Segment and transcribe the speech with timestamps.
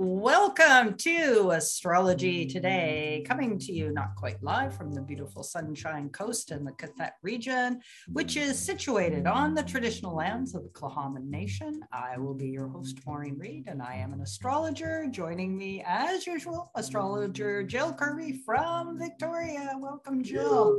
[0.00, 6.52] Welcome to Astrology Today, coming to you not quite live from the beautiful Sunshine Coast
[6.52, 11.80] in the qathet region, which is situated on the traditional lands of the Tla'amin Nation.
[11.92, 15.08] I will be your host, Maureen Reed, and I am an astrologer.
[15.10, 19.72] Joining me, as usual, astrologer Jill Kirby from Victoria.
[19.80, 20.78] Welcome, Jill.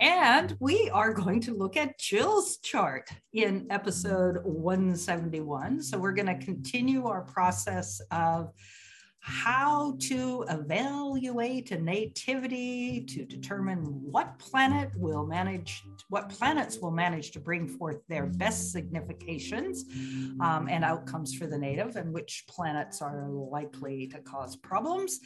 [0.00, 5.82] And we are going to look at Jill's chart in episode 171.
[5.82, 8.50] So we're going to continue our process of
[9.22, 17.30] how to evaluate a nativity to determine what planet will manage what planets will manage
[17.30, 19.84] to bring forth their best significations
[20.40, 25.20] um, and outcomes for the native and which planets are likely to cause problems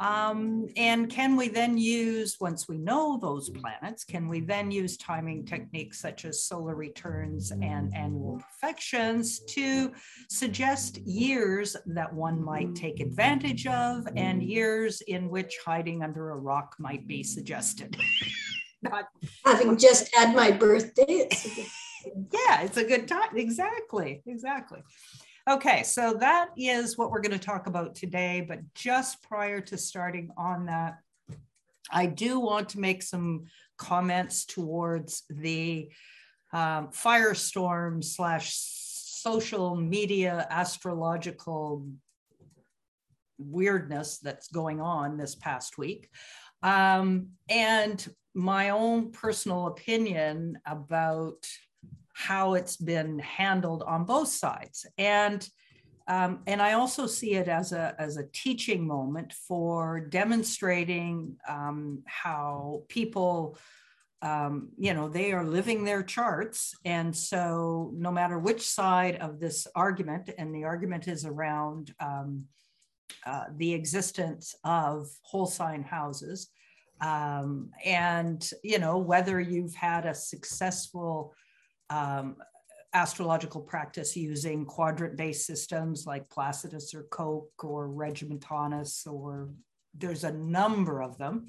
[0.00, 4.96] um, and can we then use, once we know those planets, can we then use
[4.96, 9.92] timing techniques such as solar returns and annual perfections to
[10.30, 16.36] suggest years that one might take advantage of and years in which hiding under a
[16.36, 17.94] rock might be suggested?
[18.82, 19.08] Not
[19.44, 21.28] having just had my birthday.
[22.32, 23.36] yeah, it's a good time.
[23.36, 24.82] Exactly, exactly.
[25.50, 28.44] Okay, so that is what we're going to talk about today.
[28.46, 30.98] But just prior to starting on that,
[31.90, 35.90] I do want to make some comments towards the
[36.52, 41.84] um, firestorm slash social media astrological
[43.36, 46.10] weirdness that's going on this past week.
[46.62, 51.44] Um, and my own personal opinion about
[52.26, 54.86] how it's been handled on both sides.
[54.98, 55.48] And
[56.06, 62.02] um, and I also see it as a, as a teaching moment for demonstrating um,
[62.04, 63.56] how people,
[64.20, 66.74] um, you know, they are living their charts.
[66.84, 72.46] And so, no matter which side of this argument, and the argument is around um,
[73.24, 76.48] uh, the existence of whole sign houses,
[77.00, 81.34] um, and, you know, whether you've had a successful
[81.90, 82.36] um,
[82.92, 89.50] astrological practice using quadrant based systems like Placidus or Koch or Regiomontanus, or
[89.94, 91.46] there's a number of them.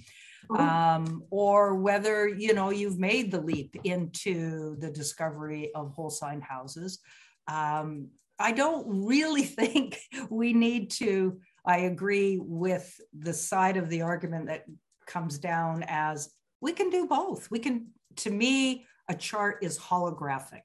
[0.50, 0.62] Mm-hmm.
[0.62, 6.42] Um, or whether you know you've made the leap into the discovery of whole sign
[6.42, 7.00] houses.
[7.48, 8.10] Um,
[8.40, 11.40] I don't really think we need to.
[11.66, 14.66] I agree with the side of the argument that
[15.06, 17.50] comes down as we can do both.
[17.52, 17.88] We can,
[18.18, 20.62] to me, a chart is holographic.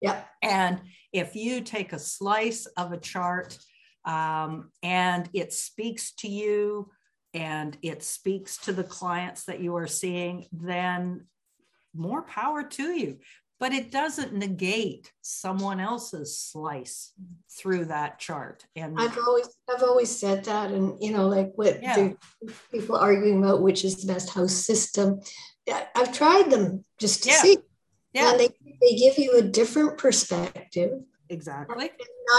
[0.00, 0.22] Yeah.
[0.42, 0.80] And
[1.12, 3.58] if you take a slice of a chart
[4.04, 6.90] um, and it speaks to you
[7.34, 11.26] and it speaks to the clients that you are seeing, then
[11.94, 13.18] more power to you.
[13.58, 17.12] But it doesn't negate someone else's slice
[17.58, 18.64] through that chart.
[18.76, 22.12] And I've always I've always said that, and you know, like what yeah.
[22.70, 25.18] people arguing about which is the best house system.
[25.94, 27.36] I've tried them just to yeah.
[27.36, 27.58] see.
[28.12, 28.30] Yeah.
[28.30, 28.48] And they,
[28.80, 31.00] they give you a different perspective.
[31.30, 31.90] Exactly.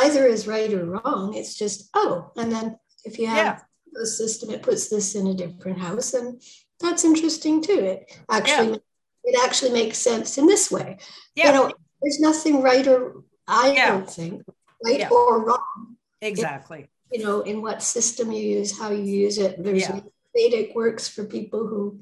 [0.02, 1.36] neither is right or wrong.
[1.36, 3.64] It's just, oh, and then if you have
[3.96, 4.02] yeah.
[4.02, 6.14] a system, it puts this in a different house.
[6.14, 6.42] And
[6.80, 7.80] that's interesting too.
[7.80, 8.78] It actually yeah.
[9.26, 10.98] it actually makes sense in this way.
[11.36, 11.48] Yeah.
[11.48, 13.92] You know, there's nothing right or I yeah.
[13.92, 14.44] don't think,
[14.84, 15.98] right or wrong.
[16.22, 16.90] Exactly.
[17.12, 19.64] you know, in what system you use, how you use it.
[19.64, 19.90] There's.
[20.36, 22.02] Vedic works for people who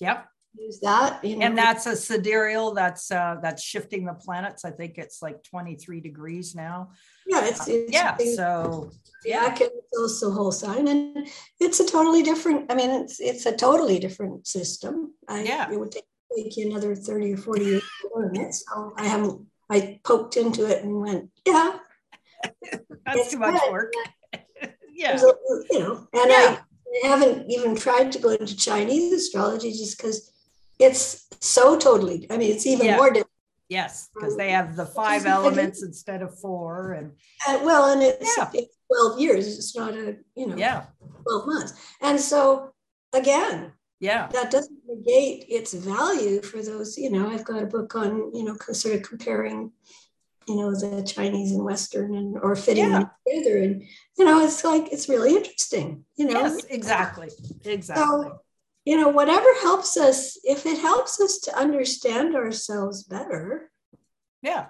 [0.00, 0.26] Yep
[0.56, 1.24] use that.
[1.24, 1.46] You know.
[1.46, 2.74] And that's a sidereal.
[2.74, 4.64] That's uh, that's shifting the planets.
[4.64, 6.90] I think it's like 23 degrees now.
[7.26, 8.16] Yeah, it's, it's yeah.
[8.36, 8.90] So
[9.24, 11.28] yeah, I can it's also whole sign, and
[11.60, 12.70] it's a totally different.
[12.70, 15.14] I mean, it's it's a totally different system.
[15.28, 16.04] I, yeah, it would take,
[16.36, 18.54] take you another 30 or 40 years to learn it.
[18.54, 19.46] So I haven't.
[19.70, 21.76] I poked into it and went, yeah.
[23.04, 23.72] that's too much good.
[23.72, 23.92] work.
[24.94, 25.20] yeah,
[25.70, 26.56] you know, and yeah.
[26.56, 26.58] I.
[27.04, 30.32] I haven't even tried to go into Chinese astrology just because
[30.78, 32.96] it's so totally i mean it's even yeah.
[32.96, 33.30] more difficult
[33.68, 37.12] yes because they have the five elements instead of four and
[37.46, 38.50] uh, well and it's, yeah.
[38.54, 40.84] it's 12 years it's not a you know yeah
[41.24, 42.72] 12 months and so
[43.12, 47.94] again yeah that doesn't negate its value for those you know i've got a book
[47.94, 49.70] on you know sort of comparing
[50.46, 53.04] you know the chinese and western and or fitting yeah.
[53.26, 53.82] together and
[54.16, 57.28] you know it's like it's really interesting you know yes exactly
[57.64, 58.40] exactly so,
[58.88, 63.70] you know, whatever helps us, if it helps us to understand ourselves better.
[64.40, 64.68] Yeah.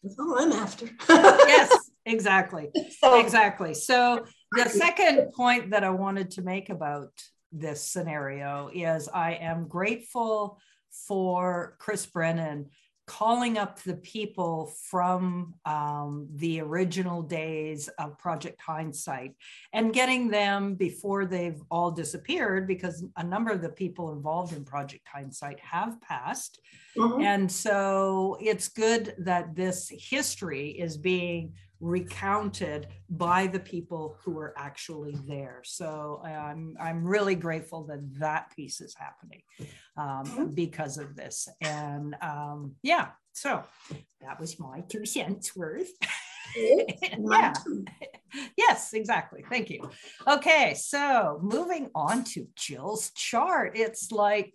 [0.00, 0.88] That's all I'm after.
[1.08, 2.70] yes, exactly.
[3.00, 3.74] So, exactly.
[3.74, 7.10] So the second point that I wanted to make about
[7.50, 10.60] this scenario is I am grateful
[11.08, 12.70] for Chris Brennan
[13.18, 19.32] calling up the people from um, the original days of Project Hindsight
[19.74, 24.64] and getting them before they've all disappeared, because a number of the people involved in
[24.64, 26.58] Project Hindsight have passed.
[26.96, 27.20] Mm-hmm.
[27.20, 34.54] And so it's good that this history is being recounted by the people who are
[34.56, 35.60] actually there.
[35.64, 39.42] So I'm I'm really grateful that that piece is happening
[39.96, 40.46] um, mm-hmm.
[40.54, 41.48] because of this.
[41.60, 43.64] And um, yeah, so
[44.20, 45.90] that was my two cents worth.
[46.56, 47.52] yeah.
[48.56, 49.44] yes, exactly.
[49.48, 49.90] Thank you.
[50.26, 53.72] Okay, so moving on to Jill's chart.
[53.74, 54.54] It's like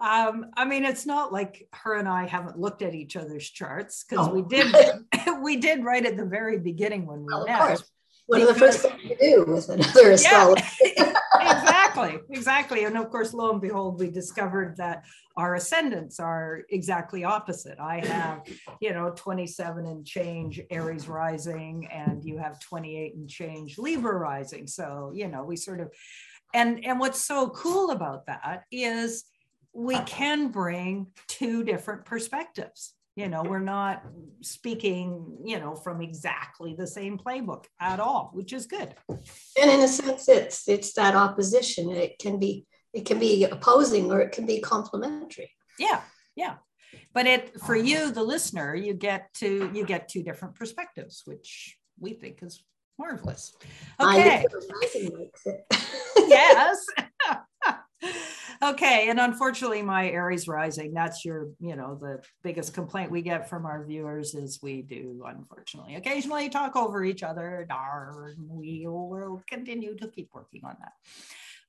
[0.00, 4.04] um, I mean, it's not like her and I haven't looked at each other's charts
[4.08, 4.74] because we did
[5.42, 7.82] we did right at the very beginning when we well, met.
[8.26, 10.62] One of the first things you do with another astrologer.
[10.96, 12.84] Yeah, exactly, exactly.
[12.84, 15.04] And of course, lo and behold, we discovered that
[15.36, 17.78] our ascendants are exactly opposite.
[17.80, 18.46] I have,
[18.80, 24.68] you know, 27 and change Aries rising, and you have 28 and change Libra rising.
[24.68, 25.90] So, you know, we sort of
[26.54, 29.24] and and what's so cool about that is
[29.72, 32.94] we can bring two different perspectives.
[33.16, 34.04] You know we're not
[34.40, 38.94] speaking you know from exactly the same playbook at all which is good.
[39.08, 41.90] And in a sense it's it's that opposition.
[41.90, 45.50] It can be it can be opposing or it can be complementary.
[45.78, 46.00] Yeah
[46.36, 46.56] yeah.
[47.12, 51.76] But it for you the listener you get to you get two different perspectives which
[51.98, 52.64] we think is
[52.98, 53.52] marvelous.
[54.00, 54.44] Okay.
[56.16, 56.86] yes
[58.62, 63.48] okay and unfortunately my aries rising that's your you know the biggest complaint we get
[63.48, 69.42] from our viewers is we do unfortunately occasionally talk over each other Darn, we will
[69.48, 70.92] continue to keep working on that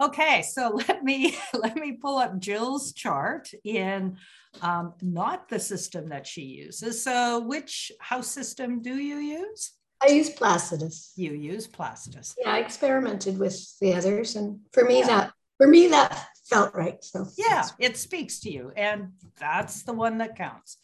[0.05, 4.17] okay so let me let me pull up jill's chart in
[4.61, 9.73] um, not the system that she uses so which house system do you use
[10.03, 11.11] I use Placidus.
[11.15, 12.33] You use Placidus.
[12.39, 15.05] Yeah, I experimented with the others, and for me, yeah.
[15.05, 17.03] that for me that felt right.
[17.03, 19.09] So yeah, it speaks to you, and
[19.39, 20.77] that's the one that counts.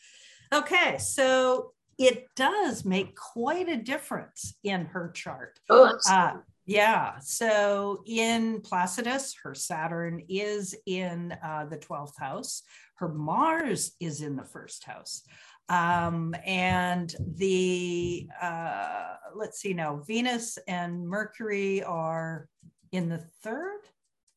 [0.54, 5.60] Okay, so it does make quite a difference in her chart.
[5.68, 6.34] Oh, uh,
[6.68, 7.18] yeah.
[7.22, 12.62] So in Placidus, her Saturn is in uh, the 12th house.
[12.98, 15.24] Her Mars is in the first house.
[15.70, 22.48] Um, and the, uh, let's see now, Venus and Mercury are
[22.92, 23.82] in the third.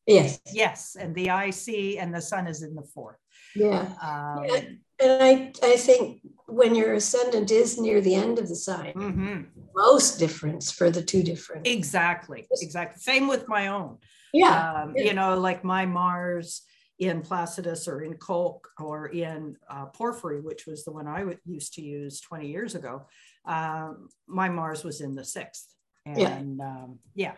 [0.07, 0.39] Yes.
[0.51, 3.17] Yes, and the IC and the sun is in the fourth.
[3.55, 3.87] Yeah.
[4.01, 4.61] Um, yeah.
[4.99, 9.41] And I, I think when your ascendant is near the end of the sign, mm-hmm.
[9.75, 11.67] most difference for the two different.
[11.67, 12.47] Exactly.
[12.61, 13.01] Exactly.
[13.01, 13.97] Same with my own.
[14.33, 14.83] Yeah.
[14.83, 15.03] Um, yeah.
[15.03, 16.63] You know, like my Mars
[16.99, 21.37] in Placidus or in Koch or in uh, Porphyry, which was the one I w-
[21.45, 23.07] used to use 20 years ago,
[23.45, 25.73] um, my Mars was in the sixth.
[26.05, 26.37] And yeah.
[26.37, 27.33] Um, yeah.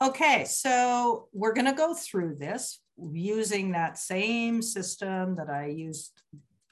[0.00, 2.78] Okay, so we're going to go through this
[3.10, 6.22] using that same system that I used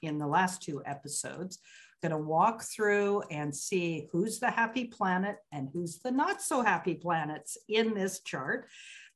[0.01, 1.59] in the last two episodes.
[2.01, 6.61] Going to walk through and see who's the happy planet and who's the not so
[6.61, 8.69] happy planets in this chart.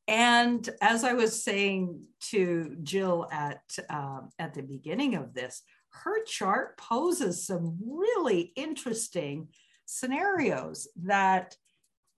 [0.10, 5.62] And as I was saying to Jill at uh, at the beginning of this,
[5.92, 9.48] her chart poses some really interesting
[9.86, 11.56] scenarios that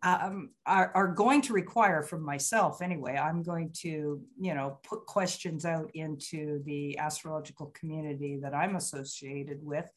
[0.03, 3.15] um, are, are, going to require from myself anyway.
[3.15, 9.60] I'm going to you know put questions out into the astrological community that i'm associated
[9.62, 9.89] with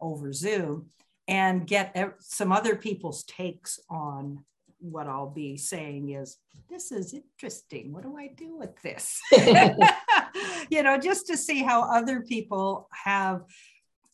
[0.00, 0.86] over zoom
[1.26, 4.44] and get some other people's takes on
[4.80, 6.38] what i'll be saying is
[6.70, 7.92] this is interesting.
[7.92, 9.20] What do i do with this?
[10.70, 13.42] You know just to see how other people have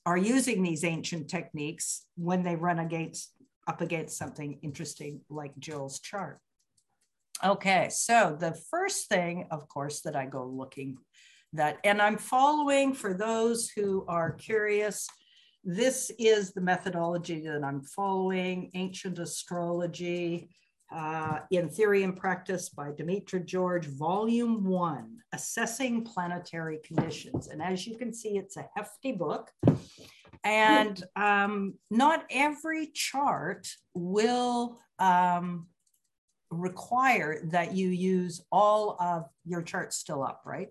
[0.07, 3.33] are using these ancient techniques when they run against
[3.67, 6.39] up against something interesting like Jill's chart.
[7.45, 10.99] Okay, so the first thing, of course, that I go looking
[11.53, 15.09] that, and I'm following for those who are curious,
[15.65, 20.51] this is the methodology that I'm following, ancient astrology
[20.95, 27.49] uh, in theory and practice by Demetra George, volume one, assessing planetary conditions.
[27.49, 29.51] And as you can see, it's a hefty book.
[30.45, 35.67] And um, not every chart will um,
[36.51, 40.69] require that you use all of your charts still up, right?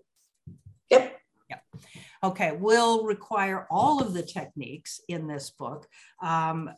[0.90, 1.18] Yep.
[1.50, 1.64] Yep.
[2.22, 5.86] Okay, will require all of the techniques in this book,
[6.22, 6.70] um,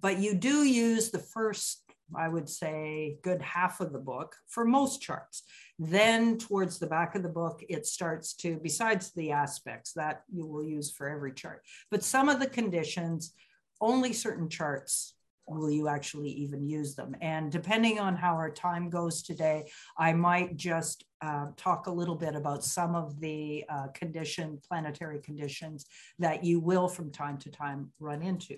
[0.00, 1.82] but you do use the first
[2.16, 5.42] I would say good half of the book for most charts.
[5.78, 10.46] Then towards the back of the book, it starts to, besides the aspects that you
[10.46, 13.34] will use for every chart, but some of the conditions,
[13.80, 15.14] only certain charts
[15.46, 17.14] will you actually even use them?
[17.20, 22.14] And depending on how our time goes today, I might just uh, talk a little
[22.14, 25.86] bit about some of the uh, condition, planetary conditions
[26.18, 28.56] that you will from time to time run into.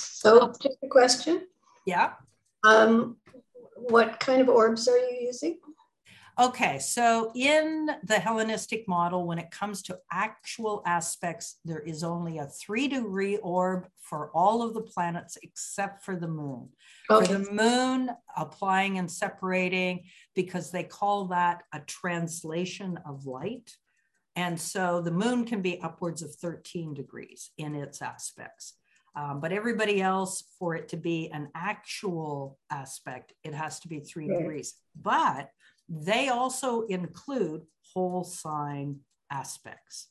[0.00, 1.46] So, just a question.
[1.86, 2.12] Yeah.
[2.64, 3.16] Um,
[3.74, 5.58] what kind of orbs are you using?
[6.38, 12.38] Okay, so in the Hellenistic model, when it comes to actual aspects, there is only
[12.38, 16.70] a three degree orb for all of the planets except for the moon.
[17.10, 17.26] Okay.
[17.26, 23.76] For the moon, applying and separating, because they call that a translation of light.
[24.34, 28.74] And so the moon can be upwards of 13 degrees in its aspects.
[29.16, 34.00] Um, but everybody else, for it to be an actual aspect, it has to be
[34.00, 34.74] three degrees.
[35.00, 35.50] But
[35.88, 37.62] they also include
[37.92, 39.00] whole sign
[39.30, 40.08] aspects.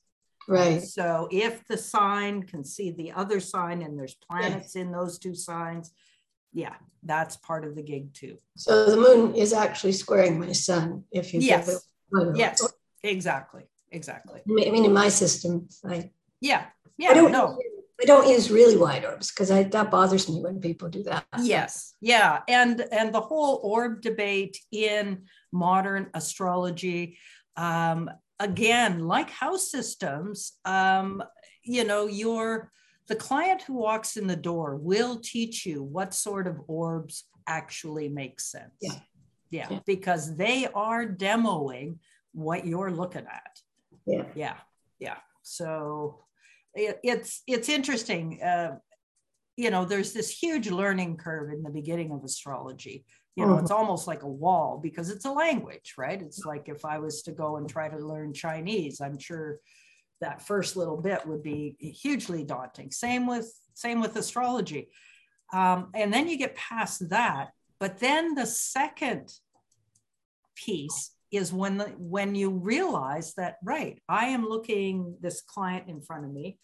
[0.48, 0.82] Right.
[0.82, 5.36] So if the sign can see the other sign and there's planets in those two
[5.36, 5.92] signs,
[6.52, 8.38] yeah, that's part of the gig too.
[8.58, 11.86] So the moon is actually squaring my sun if you yes.
[12.36, 12.68] Yes,
[13.04, 13.64] exactly.
[13.92, 14.42] Exactly.
[14.42, 16.66] I mean, in my system, I yeah,
[16.98, 17.58] yeah, I don't, no.
[18.02, 21.26] I don't use really wide orbs because that bothers me when people do that.
[21.42, 27.18] Yes, yeah, and and the whole orb debate in modern astrology,
[27.58, 31.22] um, again, like house systems, um,
[31.64, 32.72] you know, your
[33.10, 38.08] the client who walks in the door will teach you what sort of orbs actually
[38.08, 38.72] make sense.
[38.82, 38.94] Yeah.
[39.52, 39.80] Yeah, yeah.
[39.88, 41.98] because they are demoing
[42.34, 43.60] what you're looking at.
[44.06, 44.26] Yeah.
[44.36, 44.56] Yeah.
[45.00, 45.18] Yeah.
[45.42, 46.24] So
[46.74, 48.42] it, it's it's interesting.
[48.42, 48.78] Uh,
[49.58, 53.06] you know, there's this huge learning curve in the beginning of astrology.
[53.36, 53.64] You know, mm-hmm.
[53.64, 56.22] it's almost like a wall because it's a language, right?
[56.22, 59.60] It's like if I was to go and try to learn Chinese, I'm sure
[60.22, 62.92] that first little bit would be hugely daunting.
[62.92, 64.90] Same with same with astrology.
[65.54, 67.50] Um, and then you get past that,
[67.80, 69.34] but then the second
[70.56, 76.02] piece is when the, when you realize that right i am looking this client in
[76.02, 76.58] front of me.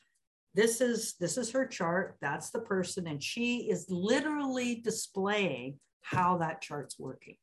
[0.54, 2.16] This is this is her chart.
[2.22, 7.36] That's the person and she is literally displaying how that chart's working.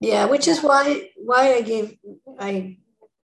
[0.00, 1.98] Yeah which is why why i gave
[2.38, 2.78] i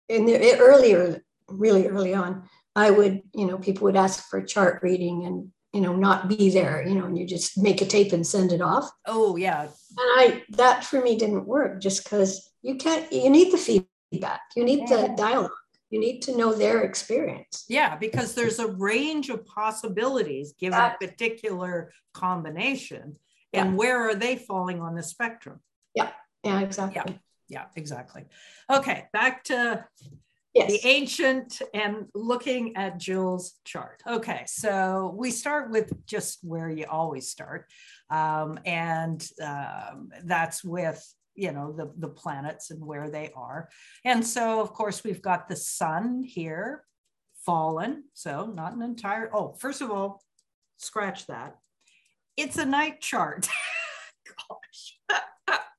[0.09, 4.83] in the earlier really early on i would you know people would ask for chart
[4.83, 8.13] reading and you know not be there you know and you just make a tape
[8.13, 8.91] and send it off.
[9.07, 9.63] Oh yeah.
[9.63, 9.71] And
[10.21, 14.41] i that for me didn't work just because you can't you need the feedback.
[14.57, 15.51] You need the dialogue.
[15.91, 17.65] You need to know their experience.
[17.69, 23.17] Yeah because there's a range of possibilities given that, a particular combination
[23.53, 23.77] and yeah.
[23.77, 25.61] where are they falling on the spectrum?
[25.95, 26.11] Yeah
[26.43, 27.03] yeah exactly.
[27.07, 27.19] Yeah
[27.49, 28.25] yeah exactly.
[28.69, 29.85] Okay back to
[30.53, 30.71] yes.
[30.71, 34.03] the ancient and looking at Jill's chart.
[34.09, 37.67] Okay, so we start with just where you always start,
[38.11, 41.01] um, and um, that's with
[41.37, 43.69] you know the the planets and where they are.
[44.05, 46.83] And so of course we've got the sun here
[47.45, 48.05] fallen.
[48.15, 50.23] So not an entire oh first of all
[50.79, 51.57] scratch that.
[52.37, 53.49] It's a night chart.
[54.27, 55.21] Gosh.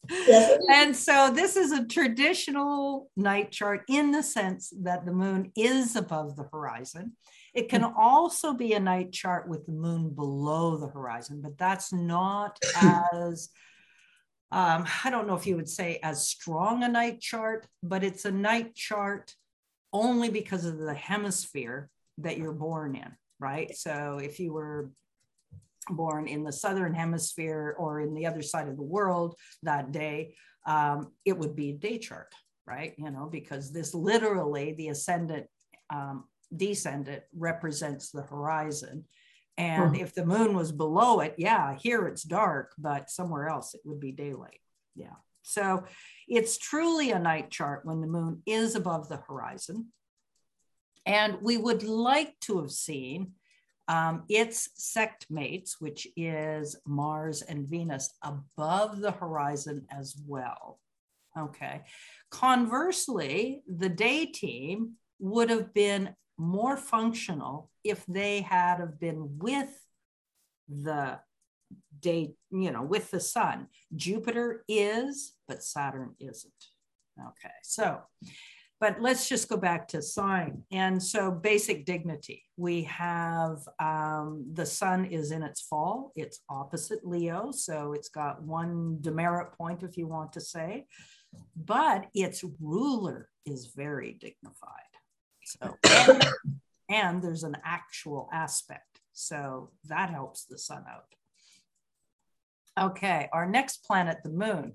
[0.10, 0.58] Yes.
[0.72, 5.98] and so this is a traditional night chart in the sense that the moon is
[5.98, 7.12] above the horizon.
[7.54, 8.00] It can mm-hmm.
[8.00, 12.58] also be a night chart with the moon below the horizon but that's not
[13.14, 13.50] as
[14.52, 18.26] um, I don't know if you would say as strong a night chart, but it's
[18.26, 19.34] a night chart
[19.92, 21.90] only because of the hemisphere
[22.20, 23.76] that you're born in, right?
[23.76, 24.92] So if you were
[25.90, 30.36] born in the southern hemisphere or in the other side of the world that day,
[30.66, 32.34] um, it would be a day chart,
[32.66, 32.94] right?
[32.98, 35.48] You know, because this literally the ascendant
[35.90, 36.26] um,
[36.56, 39.06] descendant represents the horizon
[39.58, 40.02] and hmm.
[40.02, 44.00] if the moon was below it, yeah, here it's dark, but somewhere else it would
[44.00, 44.60] be daylight.
[44.96, 45.16] Yeah.
[45.42, 45.86] So
[46.28, 49.88] it's truly a night chart when the moon is above the horizon.
[51.06, 53.32] And we would like to have seen
[53.88, 60.80] um, its sect mates, which is Mars and Venus, above the horizon as well.
[61.38, 61.84] Okay.
[62.30, 69.74] Conversely, the day team would have been more functional if they had have been with
[70.70, 71.20] the
[72.00, 73.68] day, you know, with the sun.
[73.96, 76.54] Jupiter is, but Saturn isn't.
[77.20, 78.02] Okay, so
[78.80, 80.64] but let's just go back to sign.
[80.72, 82.44] And so, basic dignity.
[82.58, 87.52] We have um, the sun is in its fall, it's opposite Leo.
[87.52, 90.86] So, it's got one demerit point, if you want to say,
[91.56, 94.87] but its ruler is very dignified.
[95.48, 96.26] So, and,
[96.90, 99.00] and there's an actual aspect.
[99.14, 101.06] So, that helps the sun out.
[102.92, 104.74] Okay, our next planet, the moon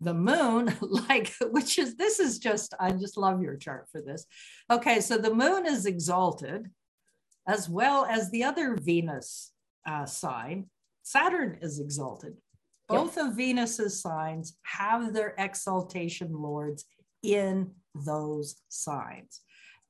[0.00, 0.74] the moon
[1.08, 4.26] like which is this is just i just love your chart for this
[4.70, 6.70] okay so the moon is exalted
[7.46, 9.52] as well as the other venus
[9.86, 10.66] uh, sign
[11.02, 12.36] saturn is exalted
[12.88, 13.26] both yep.
[13.26, 16.84] of venus's signs have their exaltation lords
[17.22, 19.40] in those signs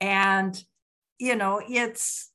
[0.01, 0.63] and
[1.19, 2.31] you know it's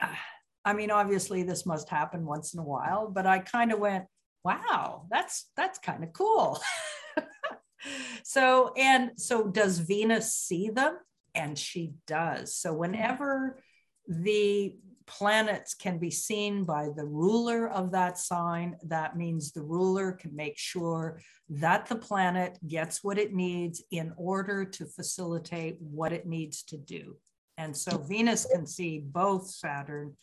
[0.64, 4.04] i mean obviously this must happen once in a while but i kind of went
[4.44, 6.60] wow that's that's kind of cool
[8.22, 10.96] so, and so does Venus see them?
[11.34, 12.54] And she does.
[12.54, 13.62] So, whenever
[14.08, 14.76] the
[15.10, 20.34] planets can be seen by the ruler of that sign, that means the ruler can
[20.34, 26.26] make sure that the planet gets what it needs in order to facilitate what it
[26.26, 27.16] needs to do.
[27.58, 30.16] And so Venus can see both Saturn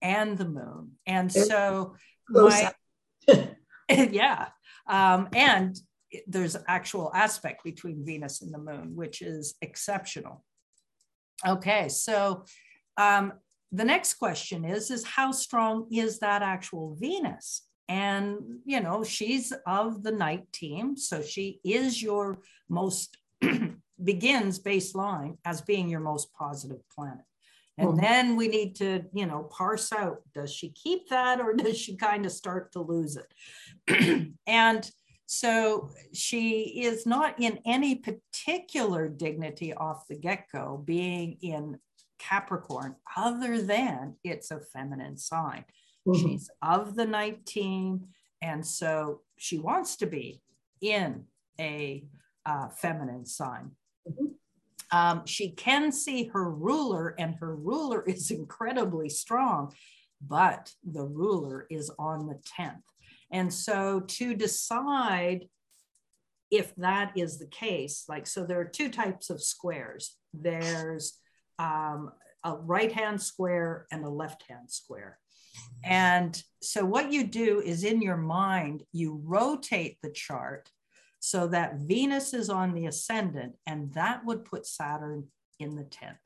[0.00, 0.92] and the moon.
[1.06, 1.94] And so,
[2.28, 2.72] my,
[3.90, 4.48] yeah.
[4.88, 5.78] Um, and
[6.26, 10.44] there's actual aspect between Venus and the moon, which is exceptional.
[11.46, 12.44] Okay, so
[12.96, 13.34] um,
[13.74, 17.62] the next question is, is how strong is that actual Venus?
[17.88, 20.96] And, you know, she's of the night team.
[20.96, 22.38] So she is your
[22.68, 23.18] most,
[24.04, 27.24] begins baseline as being your most positive planet.
[27.76, 28.00] And mm-hmm.
[28.00, 31.96] then we need to, you know, parse out does she keep that or does she
[31.96, 34.32] kind of start to lose it?
[34.46, 34.88] and
[35.26, 41.78] so she is not in any particular dignity off the get go, being in
[42.18, 45.64] Capricorn, other than it's a feminine sign.
[46.06, 46.26] Mm-hmm.
[46.26, 48.08] She's of the night team.
[48.42, 50.42] And so she wants to be
[50.80, 51.24] in
[51.58, 52.04] a
[52.44, 53.70] uh, feminine sign.
[54.08, 54.26] Mm-hmm.
[54.96, 59.72] Um, she can see her ruler, and her ruler is incredibly strong,
[60.20, 62.82] but the ruler is on the 10th.
[63.32, 65.48] And so to decide
[66.50, 71.18] if that is the case, like, so there are two types of squares there's
[71.58, 72.12] um,
[72.44, 75.18] a right hand square and a left hand square.
[75.84, 80.70] And so what you do is in your mind, you rotate the chart
[81.20, 86.16] so that Venus is on the ascendant, and that would put Saturn in the 10th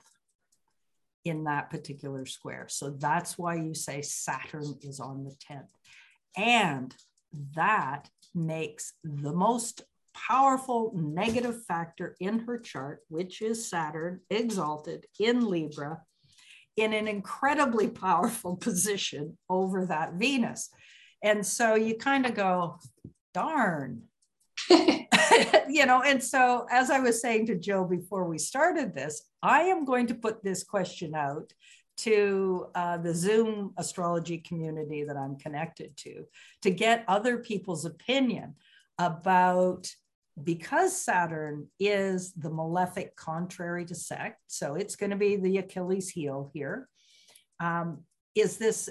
[1.24, 2.66] in that particular square.
[2.68, 5.68] So that's why you say Saturn is on the 10th.
[6.36, 6.94] And
[7.54, 9.82] that makes the most
[10.26, 16.02] powerful negative factor in her chart, which is Saturn exalted in Libra,
[16.76, 20.70] in an incredibly powerful position over that Venus.
[21.22, 22.78] And so you kind of go,
[23.35, 24.02] darn.
[25.68, 29.62] you know, and so as I was saying to Joe before we started this, I
[29.62, 31.52] am going to put this question out
[31.98, 36.24] to uh, the Zoom astrology community that I'm connected to
[36.62, 38.54] to get other people's opinion
[38.98, 39.88] about
[40.44, 46.09] because Saturn is the malefic contrary to sect, so it's going to be the Achilles
[46.09, 46.88] heel here.
[47.61, 48.88] Um, is this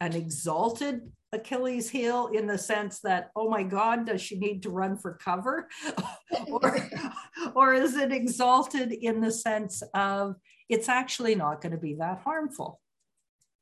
[0.00, 4.70] an exalted Achilles heel in the sense that, oh my God, does she need to
[4.70, 5.68] run for cover?
[6.46, 6.76] or,
[7.54, 10.36] or is it exalted in the sense of
[10.68, 12.80] it's actually not going to be that harmful,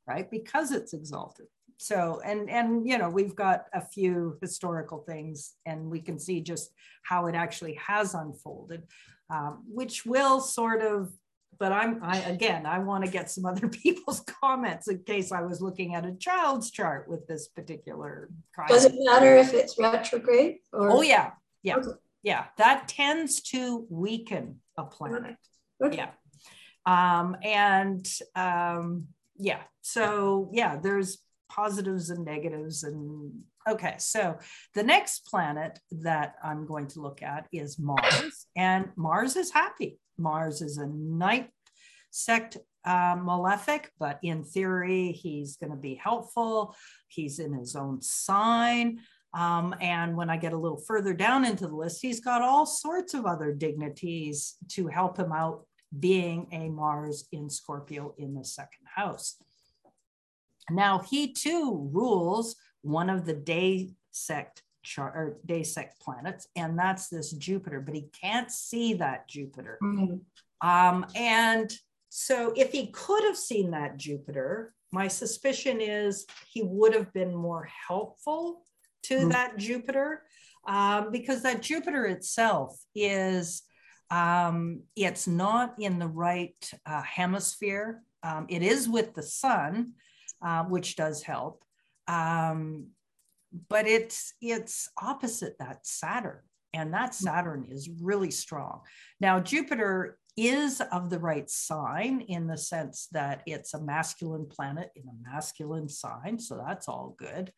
[0.07, 0.31] right?
[0.31, 1.47] Because it's exalted.
[1.83, 6.43] So, and, and, you know, we've got a few historical things and we can see
[6.43, 8.83] just how it actually has unfolded,
[9.31, 11.11] um, which will sort of
[11.59, 15.43] but I'm I again I want to get some other people's comments in case I
[15.43, 18.31] was looking at a child's chart with this particular.
[18.69, 20.59] Does it matter if it's retrograde?
[20.73, 20.91] Or?
[20.91, 21.89] Oh yeah, yeah, okay.
[22.23, 22.45] yeah.
[22.57, 25.37] That tends to weaken a planet.
[25.83, 25.97] Okay.
[25.97, 26.11] Yeah,
[26.87, 31.19] um, and um, yeah, so yeah, there's
[31.51, 33.33] positives and negatives and
[33.69, 34.39] okay so
[34.75, 39.99] the next planet that i'm going to look at is mars and mars is happy.
[40.19, 41.51] Mars is a night
[42.11, 46.75] sect uh, malefic but in theory he's going to be helpful.
[47.09, 49.01] He's in his own sign.
[49.33, 52.67] Um, and when I get a little further down into the list, he's got all
[52.67, 55.67] sorts of other dignities to help him out
[55.99, 59.37] being a Mars in Scorpio in the second house.
[60.71, 66.79] Now, he too rules one of the day sect chart or day sect planets, and
[66.79, 69.79] that's this Jupiter, but he can't see that Jupiter.
[69.83, 70.69] Mm-hmm.
[70.69, 71.73] Um, and
[72.09, 77.35] so if he could have seen that Jupiter, my suspicion is he would have been
[77.35, 78.63] more helpful
[79.05, 79.29] to mm-hmm.
[79.31, 80.23] that Jupiter
[80.67, 83.63] um, because that Jupiter itself is
[84.11, 88.03] um, it's not in the right uh, hemisphere.
[88.23, 89.93] Um, it is with the sun,
[90.43, 91.65] uh, which does help,
[92.09, 92.89] um,
[93.69, 96.41] but it's it's opposite that Saturn,
[96.73, 97.25] and that mm-hmm.
[97.25, 98.81] Saturn is really strong.
[99.21, 104.91] Now Jupiter is of the right sign in the sense that it's a masculine planet
[104.95, 107.53] in a masculine sign, so that's all good.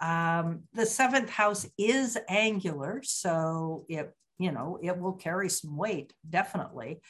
[0.00, 6.12] Um, the seventh house is angular, so it you know it will carry some weight
[6.28, 7.00] definitely,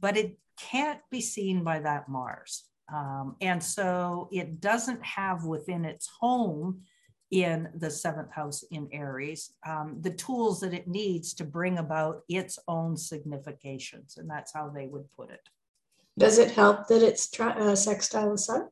[0.00, 5.84] but it can't be seen by that Mars, um, and so it doesn't have within
[5.84, 6.82] its home
[7.30, 12.22] in the seventh house in Aries, um, the tools that it needs to bring about
[12.28, 14.16] its own significations.
[14.16, 15.40] And that's how they would put it.
[16.18, 18.68] Does it help that it's tri- uh, sextile the sun?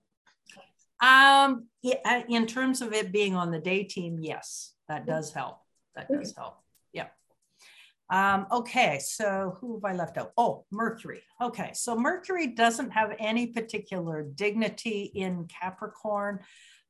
[1.02, 5.32] Um, yeah, uh, in terms of it being on the day team, yes, that does
[5.32, 5.58] help.
[5.96, 6.58] That does help.
[6.92, 7.08] Yeah.
[8.10, 10.32] Um, okay, so who have I left out?
[10.36, 11.22] Oh, Mercury.
[11.40, 16.40] Okay, so Mercury doesn't have any particular dignity in Capricorn.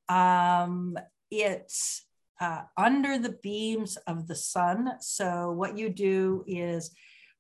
[0.09, 0.99] Um,
[1.31, 2.05] it's
[2.41, 4.93] uh, under the beams of the sun.
[5.01, 6.91] So what you do is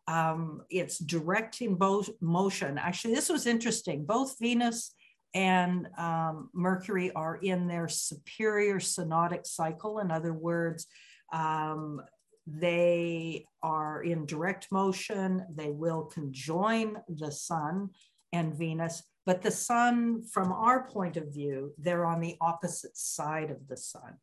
[0.06, 2.78] um, it's directing both motion.
[2.78, 4.04] Actually, this was interesting.
[4.04, 4.94] Both Venus
[5.34, 9.98] and um, Mercury are in their superior synodic cycle.
[9.98, 10.86] In other words,
[11.32, 12.00] um,
[12.46, 15.44] they are in direct motion.
[15.54, 17.90] They will conjoin the sun
[18.32, 23.50] and Venus but the sun, from our point of view, they're on the opposite side
[23.50, 24.18] of the sun.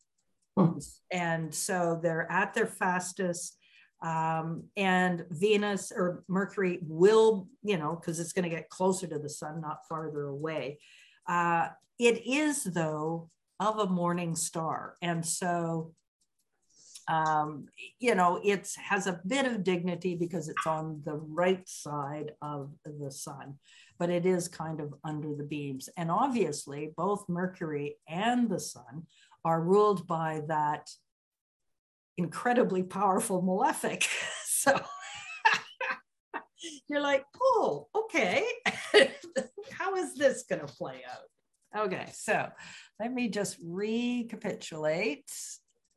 [0.55, 0.77] Hmm.
[1.11, 3.57] And so they're at their fastest.
[4.03, 9.19] Um, and Venus or Mercury will, you know, because it's going to get closer to
[9.19, 10.79] the sun, not farther away.
[11.27, 13.29] Uh, it is, though,
[13.59, 14.95] of a morning star.
[15.01, 15.93] And so
[17.07, 17.67] um,
[17.99, 22.71] you know, it has a bit of dignity because it's on the right side of
[22.85, 23.57] the sun
[24.01, 25.87] but it is kind of under the beams.
[25.95, 29.05] And obviously, both Mercury and the sun
[29.45, 30.89] are ruled by that
[32.17, 34.07] incredibly powerful malefic.
[34.47, 34.81] so
[36.89, 38.43] you're like, oh, okay.
[39.71, 41.85] How is this going to play out?
[41.85, 42.49] Okay, so
[42.99, 45.31] let me just recapitulate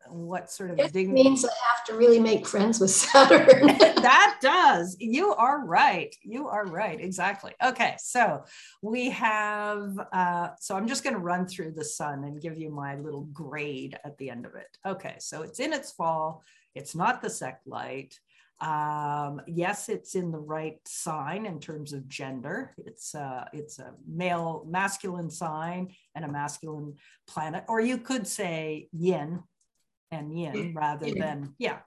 [0.09, 3.67] what sort of it dignity means I have to really make friends with Saturn.
[3.67, 4.97] that does.
[5.01, 6.15] You are right.
[6.23, 7.01] You are right.
[7.01, 7.53] Exactly.
[7.63, 7.97] Okay.
[7.99, 8.45] So
[8.83, 12.71] we have, uh, so I'm just going to run through the sun and give you
[12.71, 14.77] my little grade at the end of it.
[14.87, 15.17] Okay.
[15.19, 16.43] So it's in its fall.
[16.75, 18.19] It's not the sect light.
[18.61, 22.73] Um, yes, it's in the right sign in terms of gender.
[22.79, 26.95] It's uh, it's a male masculine sign and a masculine
[27.27, 29.43] planet, or you could say yin
[30.11, 31.25] and yin rather yeah.
[31.25, 31.79] than yeah.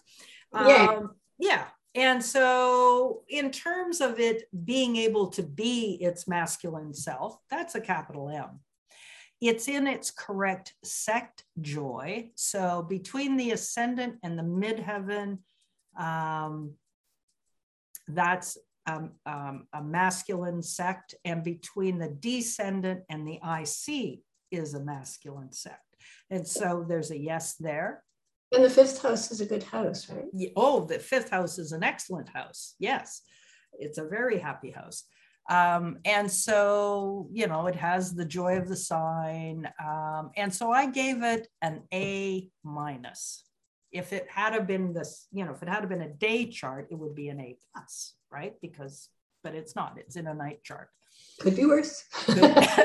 [0.53, 0.87] Yeah.
[0.89, 1.65] Um, yeah.
[1.95, 7.81] And so in terms of it being able to be its masculine self that's a
[7.81, 8.59] capital m.
[9.39, 12.31] It's in its correct sect joy.
[12.35, 15.39] So between the ascendant and the midheaven
[15.97, 16.73] um,
[18.07, 21.15] that's um, um, a masculine sect.
[21.25, 24.19] And between the descendant and the ic
[24.51, 25.81] is a masculine sect.
[26.29, 28.03] And so there's a yes there
[28.53, 30.25] and the fifth house is a good house, right?
[30.55, 32.75] Oh, the fifth house is an excellent house.
[32.79, 33.21] Yes,
[33.79, 35.03] it's a very happy house.
[35.49, 39.69] Um, and so, you know, it has the joy of the sign.
[39.83, 43.43] Um, and so I gave it an A minus.
[43.91, 46.95] If it had been this, you know, if it had been a day chart, it
[46.95, 48.53] would be an A plus, right?
[48.61, 49.09] Because,
[49.43, 49.97] but it's not.
[49.97, 50.89] It's in a night chart.
[51.39, 52.03] Could be worse.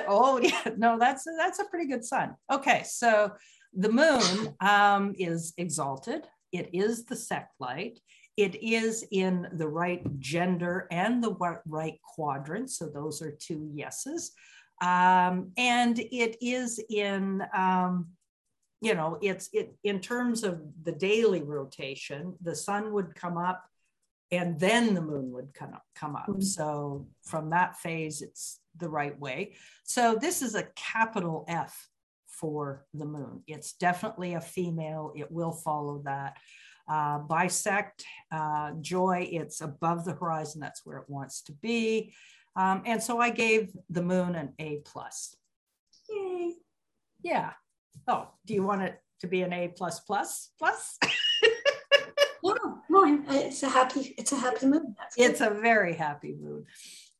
[0.09, 2.35] oh yeah, no, that's that's a pretty good sign.
[2.51, 3.33] Okay, so
[3.75, 6.27] the moon um, is exalted.
[6.53, 8.01] It is the sect light.
[8.37, 11.35] It is in the right gender and the
[11.67, 12.71] right quadrant.
[12.71, 14.33] So those are two yeses.
[14.81, 18.09] Um, and it is in, um,
[18.81, 23.65] you know, it's it in terms of the daily rotation, the sun would come up
[24.33, 26.27] and then the moon would come up, come up.
[26.27, 26.41] Mm-hmm.
[26.41, 29.55] So from that phase, it's the right way.
[29.85, 31.89] So this is a capital F
[32.43, 33.43] for the moon.
[33.47, 36.37] It's definitely a female, it will follow that.
[36.89, 42.13] Uh, bisect, uh, joy, it's above the horizon, that's where it wants to be.
[42.57, 45.37] Um, and so I gave the moon an A plus.
[46.11, 46.57] Yay.
[47.23, 47.53] Yeah.
[48.09, 50.99] Oh, do you want it to be an A plus plus plus.
[52.45, 54.95] no, no, it's a happy, it's a happy moon.
[55.17, 56.67] It's a very happy moon.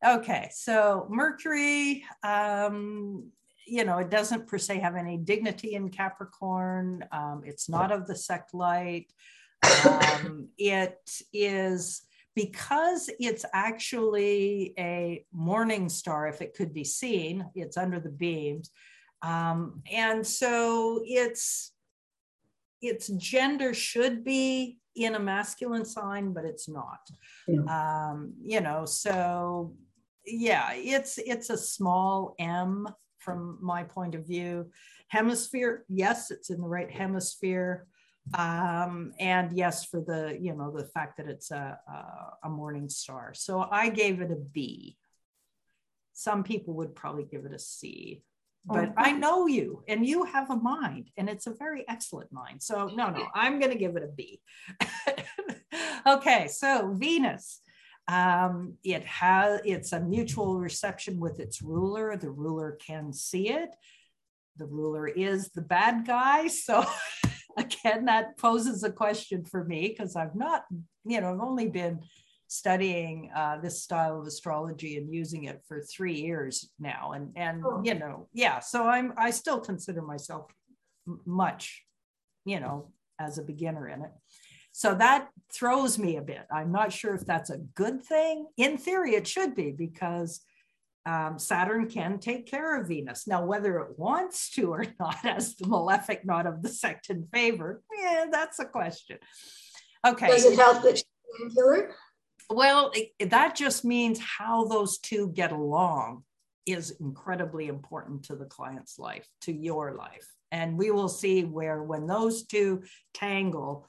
[0.05, 3.31] Okay, so Mercury, um,
[3.67, 7.05] you know, it doesn't per se have any dignity in Capricorn.
[7.13, 9.13] Um, it's not of the sect light.
[9.85, 10.99] Um, it
[11.33, 12.03] is
[12.35, 18.71] because it's actually a morning star, if it could be seen, it's under the beams.
[19.23, 21.73] Um, and so its
[22.81, 27.01] its gender should be in a masculine sign, but it's not.
[27.47, 27.63] Yeah.
[28.11, 29.75] Um, you know, so
[30.27, 32.89] yeah, it's it's a small M
[33.23, 34.71] from my point of view.
[35.09, 37.87] Hemisphere, yes, it's in the right hemisphere.
[38.35, 42.89] Um, and yes, for the, you know, the fact that it's a, a, a morning
[42.89, 43.33] star.
[43.35, 44.97] So I gave it a B.
[46.13, 48.23] Some people would probably give it a C
[48.65, 48.95] but oh.
[48.97, 52.63] I know you and you have a mind and it's a very excellent mind.
[52.63, 54.41] So no, no, I'm going to give it a B.
[56.07, 56.47] okay.
[56.49, 57.61] So Venus,
[58.09, 62.17] um, it has, it's a mutual reception with its ruler.
[62.17, 63.71] The ruler can see it.
[64.57, 66.49] The ruler is the bad guy.
[66.63, 66.85] So
[67.59, 70.65] again, that poses a question for me because I've not,
[71.05, 72.01] you know, I've only been
[72.53, 77.65] studying uh, this style of astrology and using it for three years now and and
[77.65, 77.81] oh.
[77.83, 80.53] you know yeah so i'm i still consider myself
[81.25, 81.83] much
[82.45, 84.11] you know as a beginner in it
[84.73, 88.77] so that throws me a bit i'm not sure if that's a good thing in
[88.77, 90.45] theory it should be because
[91.05, 93.27] um, Saturn can take care of Venus.
[93.27, 97.27] Now, whether it wants to or not, as the malefic not of the sect in
[97.33, 99.19] favor, yeah, that's a question.
[100.07, 100.29] Okay.
[100.29, 101.05] Does it help that she's
[101.43, 101.95] angular?
[102.51, 106.25] Well, it, that just means how those two get along
[106.67, 110.27] is incredibly important to the client's life, to your life.
[110.51, 112.83] And we will see where when those two
[113.15, 113.89] tangle,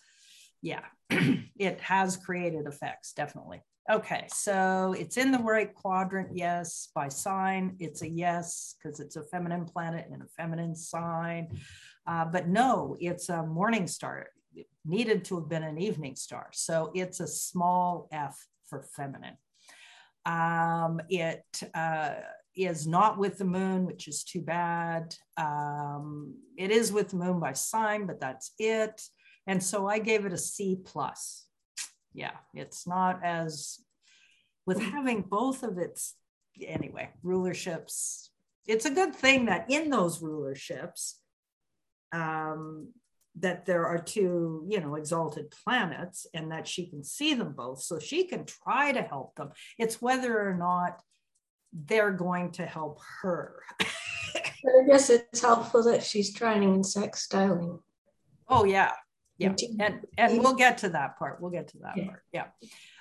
[0.63, 3.61] yeah, it has created effects, definitely.
[3.91, 6.87] Okay, so it's in the right quadrant, yes.
[6.95, 11.49] By sign, it's a yes, because it's a feminine planet and a feminine sign.
[12.07, 14.27] Uh, but no, it's a morning star.
[14.55, 16.47] It needed to have been an evening star.
[16.53, 18.37] So it's a small f
[18.69, 19.35] for feminine.
[20.25, 22.13] Um, it uh,
[22.55, 25.13] is not with the moon, which is too bad.
[25.35, 29.01] Um, it is with the moon by sign, but that's it.
[29.47, 31.45] And so I gave it a C plus.
[32.13, 33.79] Yeah, it's not as
[34.65, 36.15] with having both of its
[36.65, 38.29] anyway rulerships.
[38.67, 41.15] It's a good thing that in those rulerships,
[42.13, 42.89] um,
[43.39, 47.81] that there are two, you know, exalted planets and that she can see them both.
[47.81, 49.49] So she can try to help them.
[49.79, 51.01] It's whether or not
[51.73, 53.63] they're going to help her.
[53.81, 57.79] I guess it's helpful that she's trying in sex sextiling.
[58.47, 58.91] Oh yeah.
[59.37, 59.53] Yeah.
[59.79, 61.41] And and we'll get to that part.
[61.41, 62.05] We'll get to that yeah.
[62.05, 62.23] part.
[62.31, 62.45] Yeah.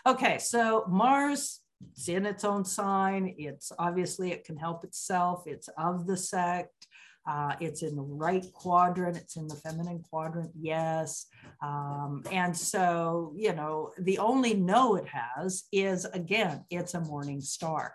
[0.06, 0.38] Okay.
[0.38, 3.34] So Mars it's in its own sign.
[3.38, 5.44] It's obviously it can help itself.
[5.46, 6.86] It's of the sect.
[7.28, 9.16] Uh, it's in the right quadrant.
[9.16, 10.50] It's in the feminine quadrant.
[10.58, 11.26] Yes.
[11.62, 17.40] Um, and so, you know, the only no it has is again, it's a morning
[17.40, 17.94] star.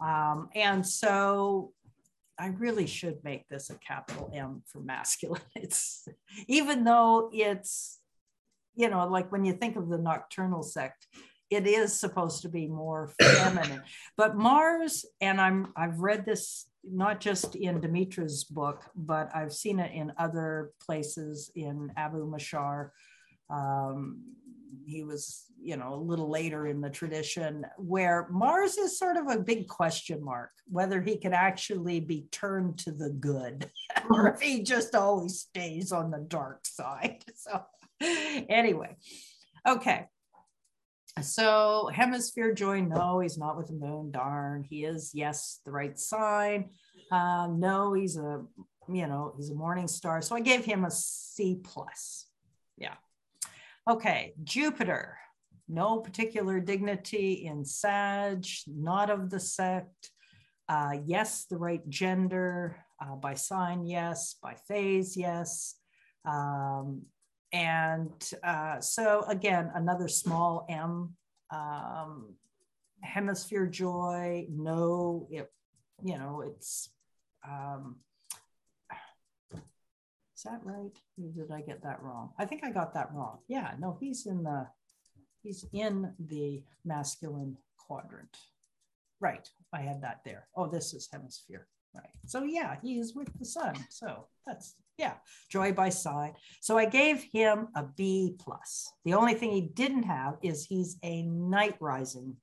[0.00, 1.72] Um, and so
[2.38, 5.40] I really should make this a capital M for masculine.
[5.56, 6.06] It's
[6.48, 8.00] even though it's,
[8.74, 11.06] you know, like when you think of the nocturnal sect,
[11.50, 13.82] it is supposed to be more feminine.
[14.16, 19.78] But Mars, and I'm I've read this not just in Demetra's book, but I've seen
[19.78, 22.90] it in other places in Abu Mashar.
[23.50, 24.22] Um,
[24.86, 29.28] he was, you know, a little later in the tradition where Mars is sort of
[29.28, 33.70] a big question mark whether he could actually be turned to the good
[34.10, 37.24] or if he just always stays on the dark side.
[37.36, 37.62] So,
[38.00, 38.96] anyway,
[39.68, 40.06] okay.
[41.20, 44.10] So hemisphere joy, no, he's not with the moon.
[44.10, 46.70] Darn, he is yes, the right sign.
[47.12, 48.42] Um, no, he's a
[48.88, 50.22] you know he's a morning star.
[50.22, 52.26] So I gave him a C plus.
[52.78, 52.94] Yeah.
[53.88, 55.18] Okay, Jupiter,
[55.68, 60.10] no particular dignity in Sag, not of the sect.
[60.68, 62.76] Uh, yes, the right gender.
[62.98, 64.36] Uh, by sign, yes.
[64.42, 65.74] By phase, yes.
[66.24, 67.02] Um,
[67.52, 71.14] and uh, so again, another small M.
[71.50, 72.34] Um,
[73.02, 75.50] hemisphere joy, no, it,
[76.02, 76.88] you know, it's,
[77.46, 77.96] um,
[80.44, 80.96] that right?
[81.18, 82.30] Or did I get that wrong?
[82.38, 83.38] I think I got that wrong.
[83.48, 84.66] Yeah, no, he's in the,
[85.42, 88.36] he's in the masculine quadrant.
[89.20, 90.48] Right, I had that there.
[90.56, 91.66] Oh, this is hemisphere.
[91.94, 92.10] Right.
[92.26, 93.76] So yeah, he is with the sun.
[93.88, 95.14] So that's Yeah,
[95.50, 96.34] joy by sign.
[96.60, 98.92] So I gave him a B plus.
[99.04, 102.36] The only thing he didn't have is he's a night rising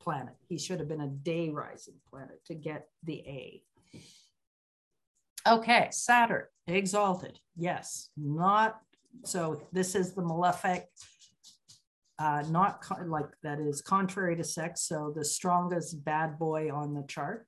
[0.00, 0.34] planet.
[0.48, 3.62] He should have been a day rising planet to get the A.
[5.48, 7.38] Okay, Saturn, exalted.
[7.56, 8.80] Yes, not
[9.24, 9.62] so.
[9.72, 10.86] This is the malefic,
[12.18, 14.82] uh, not like that is contrary to sex.
[14.82, 17.46] So the strongest bad boy on the chart.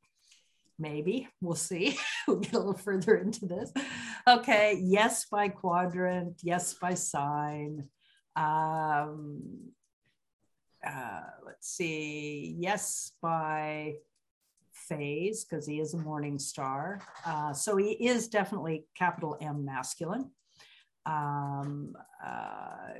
[0.78, 1.98] Maybe we'll see.
[2.28, 3.72] we'll get a little further into this.
[4.26, 7.88] Okay, yes by quadrant, yes by sign.
[8.36, 9.72] Um,
[10.86, 13.94] uh, let's see, yes by
[14.88, 17.00] phase because he is a morning star.
[17.26, 20.30] Uh, so he is definitely capital M masculine.
[21.06, 22.98] Um, uh,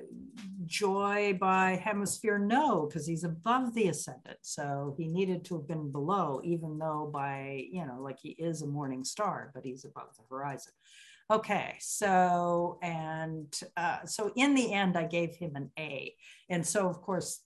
[0.64, 4.38] joy by hemisphere, no, because he's above the ascendant.
[4.42, 8.62] So he needed to have been below, even though by, you know, like he is
[8.62, 10.72] a morning star, but he's above the horizon.
[11.30, 16.14] Okay, so, and uh, so in the end, I gave him an A.
[16.48, 17.42] And so, of course,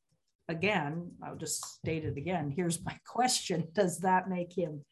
[0.48, 2.52] again, I'll just state it again.
[2.54, 4.84] Here's my question Does that make him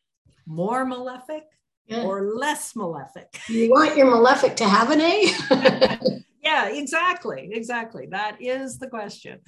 [0.47, 1.45] more malefic
[1.87, 2.03] yeah.
[2.03, 3.41] or less malefic?
[3.49, 5.33] You want your malefic to have an A?
[6.43, 7.51] yeah, exactly.
[7.53, 8.07] Exactly.
[8.11, 9.41] That is the question.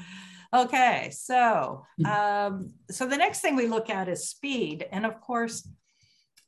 [0.55, 2.07] Okay, so hmm.
[2.07, 5.67] um, so the next thing we look at is speed, and of course,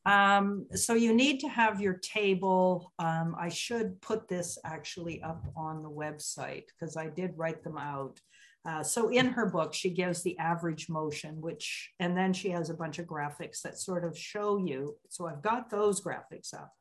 [0.04, 2.92] um, so you need to have your table.
[2.98, 7.78] Um, I should put this actually up on the website because I did write them
[7.78, 8.20] out.
[8.66, 12.70] Uh, so in her book, she gives the average motion, which, and then she has
[12.70, 14.96] a bunch of graphics that sort of show you.
[15.10, 16.72] So I've got those graphics up.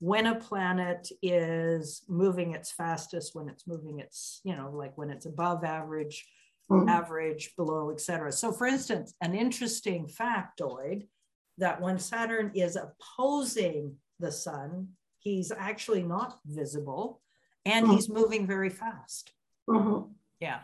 [0.00, 5.10] When a planet is moving its fastest, when it's moving its, you know, like when
[5.10, 6.26] it's above average,
[6.70, 6.88] mm-hmm.
[6.88, 8.32] average, below, etc.
[8.32, 11.08] So for instance, an interesting factoid
[11.58, 17.20] that when Saturn is opposing the sun, he's actually not visible
[17.66, 17.96] and mm-hmm.
[17.96, 19.32] he's moving very fast.
[19.68, 20.12] Mm-hmm.
[20.40, 20.60] Yeah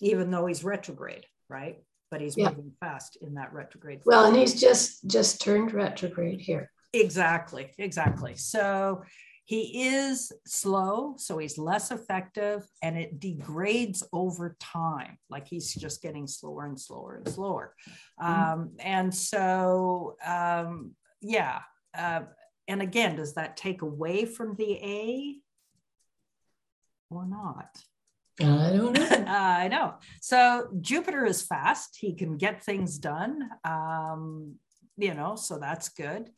[0.00, 1.78] even though he's retrograde, right?
[2.10, 2.50] But he's yeah.
[2.50, 4.00] moving fast in that retrograde.
[4.04, 6.70] Well, and he's just just turned retrograde here.
[6.92, 8.34] Exactly, exactly.
[8.36, 9.02] So
[9.44, 15.16] he is slow, so he's less effective, and it degrades over time.
[15.30, 17.74] Like he's just getting slower and slower and slower.
[18.20, 18.52] Mm-hmm.
[18.60, 21.60] Um, and so, um, yeah.
[21.96, 22.24] Uh,
[22.68, 25.36] and again, does that take away from the A
[27.08, 27.70] or not?
[28.40, 29.24] I don't know.
[29.26, 29.94] I know.
[30.20, 31.96] So Jupiter is fast.
[31.98, 33.48] He can get things done.
[33.64, 34.56] Um,
[34.96, 36.30] you know, so that's good.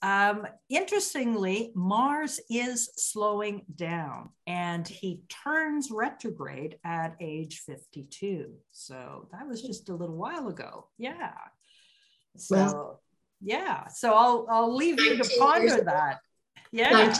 [0.00, 8.52] Um, interestingly, Mars is slowing down and he turns retrograde at age 52.
[8.70, 10.88] So that was just a little while ago.
[10.98, 11.32] Yeah.
[12.36, 13.02] So, well,
[13.40, 13.88] yeah.
[13.88, 16.18] So I'll, I'll leave you to ponder that.
[16.70, 17.14] Yeah.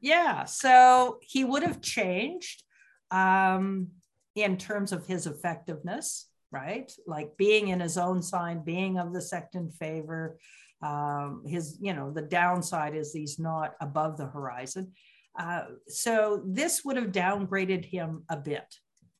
[0.00, 0.44] Yeah.
[0.46, 2.62] So he would have changed
[3.10, 3.88] um,
[4.34, 6.92] in terms of his effectiveness, right?
[7.06, 10.38] Like being in his own sign, being of the sect in favor.
[10.82, 14.92] Um, his, you know, the downside is he's not above the horizon.
[15.38, 18.64] Uh, so this would have downgraded him a bit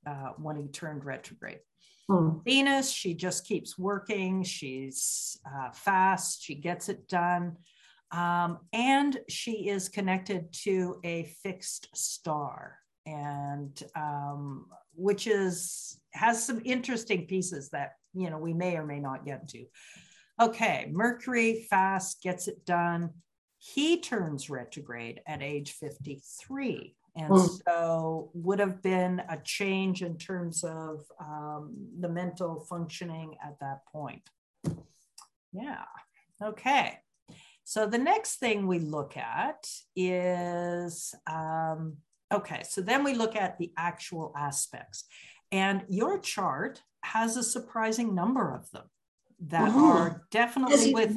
[0.06, 1.60] uh, when he turned retrograde.
[2.08, 2.38] Hmm.
[2.44, 4.42] Venus, she just keeps working.
[4.42, 6.42] She's uh, fast.
[6.42, 7.56] She gets it done.
[8.10, 16.60] Um, and she is connected to a fixed star and um, which is has some
[16.64, 19.64] interesting pieces that you know we may or may not get to.
[20.40, 23.10] Okay, Mercury fast gets it done.
[23.58, 26.96] He turns retrograde at age 53.
[27.16, 27.60] And mm.
[27.66, 33.84] so would have been a change in terms of um, the mental functioning at that
[33.92, 34.22] point.
[35.52, 35.84] Yeah.
[36.42, 36.98] Okay.
[37.64, 41.98] So the next thing we look at is um,
[42.32, 45.04] Okay, so then we look at the actual aspects.
[45.52, 48.84] And your chart has a surprising number of them
[49.48, 49.84] that mm-hmm.
[49.84, 51.14] are definitely with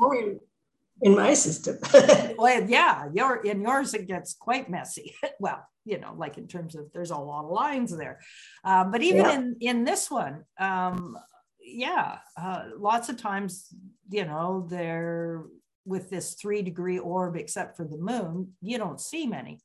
[1.02, 1.78] in my system.
[2.38, 5.13] well, yeah, your in yours it gets quite messy.
[5.39, 8.19] well, you know, like in terms of there's a lot of lines there,
[8.63, 9.34] um, but even yeah.
[9.34, 11.17] in in this one, um,
[11.60, 13.67] yeah, uh, lots of times,
[14.10, 15.43] you know, they're
[15.86, 19.60] with this three degree orb, except for the moon, you don't see many.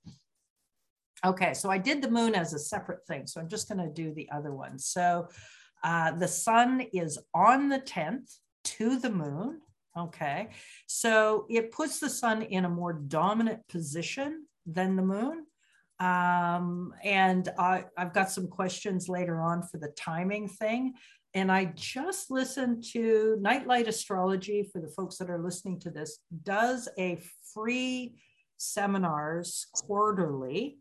[1.24, 3.26] Okay, so I did the moon as a separate thing.
[3.26, 4.78] So I'm just going to do the other one.
[4.78, 5.28] So
[5.83, 9.61] uh, the sun is on the 10th to the moon.
[9.96, 10.50] Okay,
[10.87, 15.45] so it puts the sun in a more dominant position than the moon.
[15.99, 20.95] Um, and I, I've got some questions later on for the timing thing.
[21.34, 26.20] And I just listened to Nightlight Astrology for the folks that are listening to this,
[26.45, 27.20] does a
[27.53, 28.14] free
[28.57, 30.78] seminars quarterly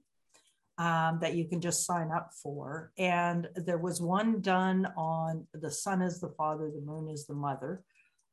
[0.77, 2.91] um, that you can just sign up for.
[2.97, 7.33] And there was one done on the sun is the father, the moon is the
[7.33, 7.83] mother.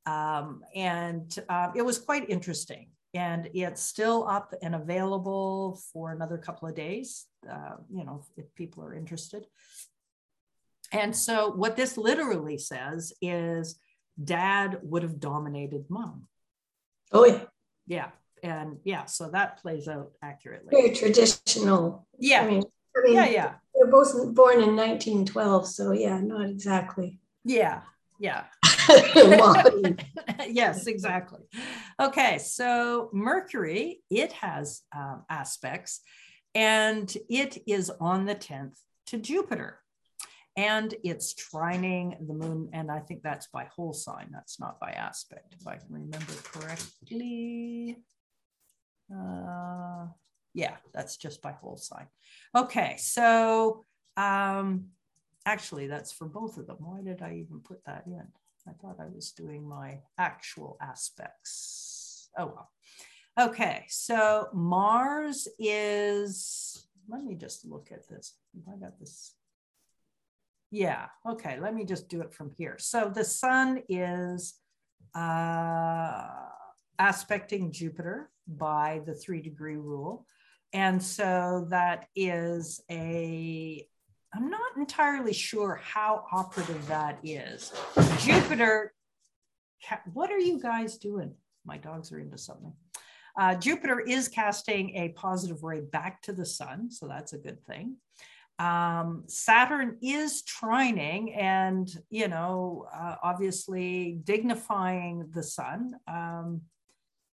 [0.06, 2.88] Um, and uh, it was quite interesting.
[3.14, 8.52] And it's still up and available for another couple of days, uh, you know, if
[8.56, 9.46] people are interested.
[10.90, 13.78] And so, what this literally says is
[14.22, 16.26] dad would have dominated mom.
[17.12, 17.44] Oh, yeah.
[17.86, 18.08] Yeah
[18.44, 20.68] and yeah, so that plays out accurately.
[20.70, 22.06] Very traditional.
[22.18, 22.42] Yeah.
[22.42, 22.62] I mean,
[22.96, 23.52] I mean yeah, yeah.
[23.74, 27.18] They're both born in 1912, so yeah, not exactly.
[27.44, 27.80] Yeah,
[28.20, 28.44] yeah.
[30.46, 31.40] yes, exactly.
[31.98, 36.00] Okay, so Mercury, it has um, aspects
[36.54, 38.76] and it is on the 10th
[39.06, 39.80] to Jupiter
[40.56, 44.90] and it's trining the moon and i think that's by whole sign that's not by
[44.92, 47.98] aspect if i can remember correctly
[49.12, 50.06] uh,
[50.54, 52.06] yeah, that's just by whole sign.
[52.54, 53.84] Okay, so
[54.16, 54.86] um,
[55.44, 56.76] actually that's for both of them.
[56.78, 58.26] Why did I even put that in?
[58.66, 62.30] I thought I was doing my actual aspects.
[62.38, 62.70] Oh well.
[63.38, 68.34] Okay, so Mars is, let me just look at this.
[68.72, 69.34] I got this.
[70.70, 72.76] Yeah, okay, let me just do it from here.
[72.78, 74.54] So the sun is
[75.16, 76.28] uh,
[76.98, 80.26] aspecting Jupiter by the three degree rule.
[80.72, 83.86] And so that is a,
[84.34, 87.72] I'm not entirely sure how operative that is.
[88.18, 88.92] Jupiter,
[90.12, 91.34] what are you guys doing?
[91.64, 92.72] My dogs are into something.
[93.38, 97.64] Uh, Jupiter is casting a positive ray back to the sun, so that's a good
[97.64, 97.96] thing.
[98.58, 105.94] Um, Saturn is trining and, you know, uh, obviously dignifying the sun.
[106.06, 106.62] Um,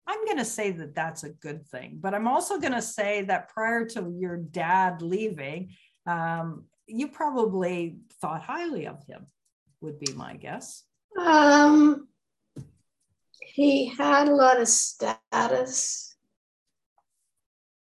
[0.07, 1.99] I'm going to say that that's a good thing.
[2.01, 5.71] But I'm also going to say that prior to your dad leaving,
[6.07, 9.27] um, you probably thought highly of him,
[9.81, 10.85] would be my guess.
[11.19, 12.09] Um,
[13.41, 16.17] he had a lot of status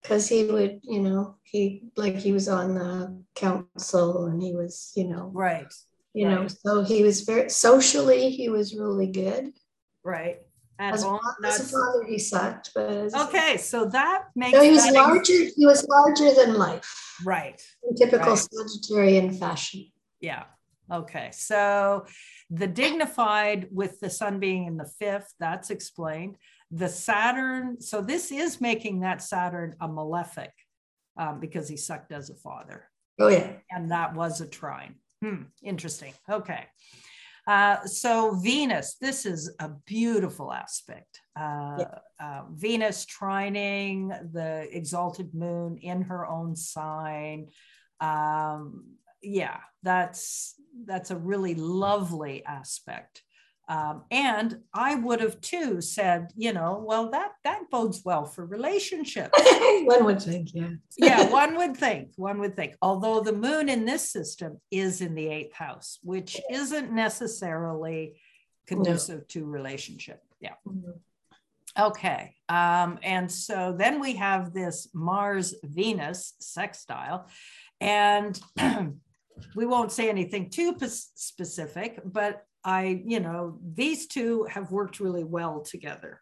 [0.01, 4.91] because he would, you know, he like he was on the council and he was,
[4.95, 5.74] you know, right.
[6.13, 6.41] You right.
[6.41, 9.53] know, so he was very socially, he was really good.
[10.03, 10.39] Right
[10.80, 14.57] as, all, as a father, he sucked, but okay, so that makes.
[14.57, 15.34] So he was larger.
[15.55, 16.89] He was larger than life.
[17.24, 17.61] Right.
[17.88, 18.47] In typical right.
[18.53, 19.91] Sagittarian fashion.
[20.19, 20.45] Yeah.
[20.91, 21.30] Okay.
[21.32, 22.05] So
[22.49, 26.38] the dignified with the sun being in the fifth, that's explained.
[26.71, 27.80] The Saturn.
[27.80, 30.51] So this is making that Saturn a malefic
[31.17, 32.89] um, because he sucked as a father.
[33.19, 33.53] Oh yeah.
[33.69, 34.95] And that was a trine.
[35.24, 35.43] Hmm.
[35.63, 36.13] Interesting.
[36.30, 36.65] Okay.
[37.46, 41.20] Uh, so Venus, this is a beautiful aspect.
[41.38, 41.98] Uh, yeah.
[42.20, 47.48] uh, Venus trining the exalted moon in her own sign.
[48.00, 48.86] Um,
[49.22, 53.24] yeah, that's that's a really lovely aspect.
[53.74, 58.45] Um, and I would have too said, you know, well, that that bodes well for
[58.45, 59.32] relationships.
[59.84, 60.69] one would think, yeah.
[60.95, 62.76] yeah, one would think, one would think.
[62.84, 68.21] Although the moon in this system is in the eighth house, which isn't necessarily
[68.67, 69.26] conducive no.
[69.30, 70.21] to relationship.
[70.39, 70.53] Yeah.
[70.67, 70.91] Mm-hmm.
[71.88, 72.36] Okay.
[72.49, 77.28] Um, and so then we have this Mars Venus sextile.
[77.82, 78.39] And
[79.55, 80.76] we won't say anything too
[81.15, 86.22] specific, but I, you know, these two have worked really well together.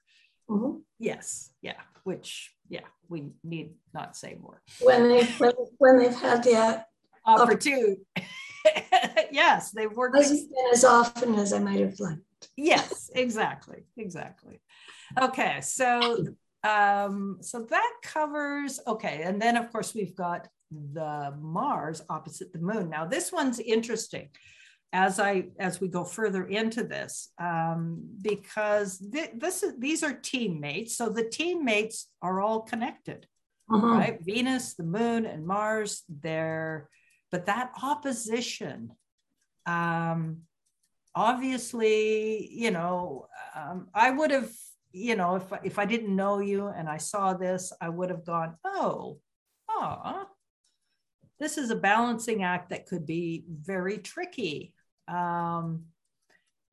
[0.50, 0.80] Mm-hmm.
[1.00, 4.62] Yes, yeah, which, yeah, we need not say more.
[4.82, 6.84] When they when, when they've had the
[7.26, 8.02] opportunity,
[9.32, 12.22] yes, they've worked as often as I might have liked.
[12.58, 14.62] yes, exactly, exactly.
[15.20, 16.26] Okay, so
[16.64, 22.60] um, so that covers okay, and then of course we've got the Mars opposite the
[22.60, 22.90] Moon.
[22.90, 24.30] Now this one's interesting
[24.94, 30.14] as I as we go further into this, um, because th- this is these are
[30.14, 33.26] teammates, so the teammates are all connected,
[33.72, 33.88] uh-huh.
[33.88, 34.20] right?
[34.22, 36.04] Venus, the Moon, and Mars.
[36.10, 36.90] They're
[37.32, 38.92] but that opposition,
[39.66, 40.40] um,
[41.16, 44.52] obviously, you know, um, I would have,
[44.92, 48.26] you know, if if I didn't know you and I saw this, I would have
[48.26, 49.20] gone, oh,
[49.70, 50.28] ah.
[51.40, 54.76] This is a balancing act that could be very tricky
[55.12, 55.86] um,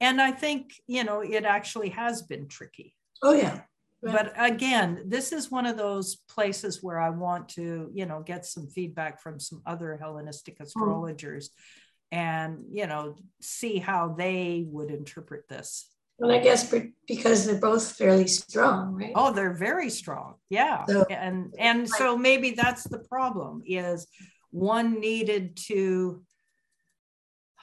[0.01, 2.95] and I think, you know, it actually has been tricky.
[3.23, 3.63] Oh, yeah.
[4.01, 4.15] Right.
[4.15, 8.47] But again, this is one of those places where I want to, you know, get
[8.47, 10.63] some feedback from some other Hellenistic hmm.
[10.63, 12.19] astrologers mm.
[12.19, 15.91] and, you know, see how they would interpret this.
[16.19, 16.73] Well, I guess
[17.07, 19.13] because they're both fairly strong, right?
[19.15, 20.35] Oh, they're very strong.
[20.51, 20.85] Yeah.
[20.87, 24.09] So, and and so maybe that's the problem is
[24.51, 26.21] one needed to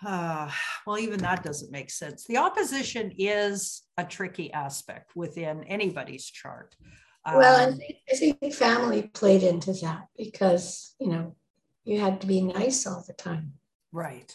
[0.06, 0.50] uh,
[0.86, 2.26] well, even that doesn't make sense.
[2.26, 6.76] The opposition is a tricky aspect within anybody's chart.
[7.26, 11.36] well, I um, think, I think family played into that because, you know,
[11.86, 13.54] you had to be nice all the time.
[13.92, 14.34] Right.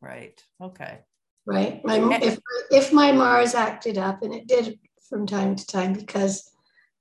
[0.00, 0.42] Right.
[0.60, 1.00] Okay.
[1.44, 1.84] Right.
[1.84, 2.38] My, if,
[2.70, 4.78] if my Mars acted up, and it did
[5.08, 6.50] from time to time, because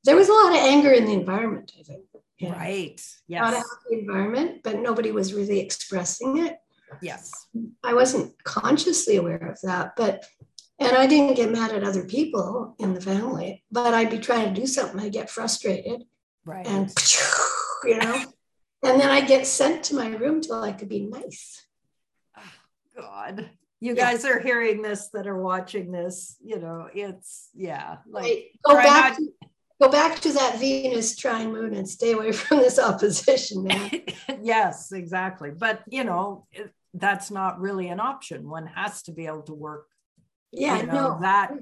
[0.03, 2.03] there was a lot of anger in the environment, I think.
[2.39, 2.53] Yeah.
[2.53, 3.01] Right.
[3.27, 3.41] Yes.
[3.41, 6.57] Not a healthy environment, but nobody was really expressing it.
[7.01, 7.31] Yes.
[7.83, 10.25] I wasn't consciously aware of that, but
[10.79, 14.53] and I didn't get mad at other people in the family, but I'd be trying
[14.53, 16.03] to do something, I'd get frustrated.
[16.45, 16.65] Right.
[16.65, 16.93] And
[17.83, 18.23] you know,
[18.83, 21.65] and then I get sent to my room till I could be nice.
[22.37, 22.53] Oh, ah,
[22.97, 23.49] God.
[23.81, 24.11] You yeah.
[24.11, 28.45] guys are hearing this that are watching this, you know, it's yeah, like right.
[28.63, 29.49] go back not- to,
[29.81, 34.01] go back to that Venus trine moon and stay away from this opposition, man.
[34.41, 35.51] yes, exactly.
[35.51, 36.45] But you know,
[36.99, 38.49] that's not really an option.
[38.49, 39.87] One has to be able to work.
[40.51, 41.19] Yeah, you know, no.
[41.21, 41.53] that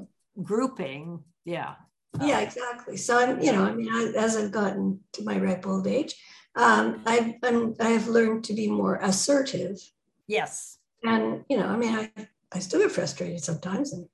[0.41, 1.23] grouping.
[1.45, 1.75] Yeah.
[2.21, 2.97] Yeah, exactly.
[2.97, 6.15] So I'm, you know, I mean, I, as I've gotten to my ripe old age,
[6.55, 9.77] um, I've I'm, I've learned to be more assertive.
[10.27, 10.79] Yes.
[11.03, 12.11] And you know, I mean, I
[12.51, 14.07] I still get frustrated sometimes and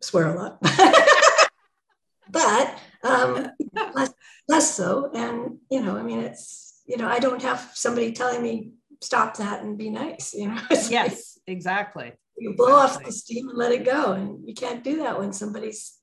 [0.00, 0.58] swear a lot,
[2.30, 3.48] but um,
[3.94, 4.12] less
[4.48, 5.10] less so.
[5.14, 9.36] And you know, I mean, it's you know, I don't have somebody telling me stop
[9.36, 10.34] that and be nice.
[10.34, 10.60] You know.
[10.70, 12.12] It's yes, like, exactly.
[12.36, 13.04] You blow exactly.
[13.04, 15.98] off the steam and let it go, and you can't do that when somebody's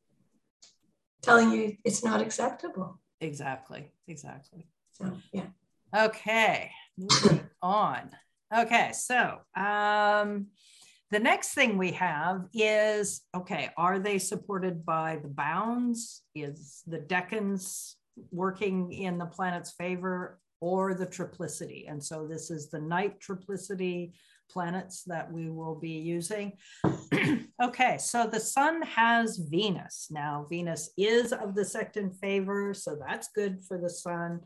[1.22, 3.00] telling you it's not acceptable.
[3.22, 3.92] Exactly.
[4.08, 4.68] Exactly.
[4.92, 5.48] So yeah.
[5.96, 8.10] Okay, moving on.
[8.56, 10.48] Okay, so um,
[11.12, 16.22] the next thing we have is okay, are they supported by the bounds?
[16.36, 17.96] Is the decans
[18.32, 20.40] working in the planet's favor?
[20.62, 21.90] Or the triplicity.
[21.90, 24.14] And so this is the night triplicity
[24.50, 26.54] planets that we will be using.
[27.64, 30.08] okay, so the sun has Venus.
[30.12, 34.42] Now, Venus is of the sect in favor, so that's good for the sun.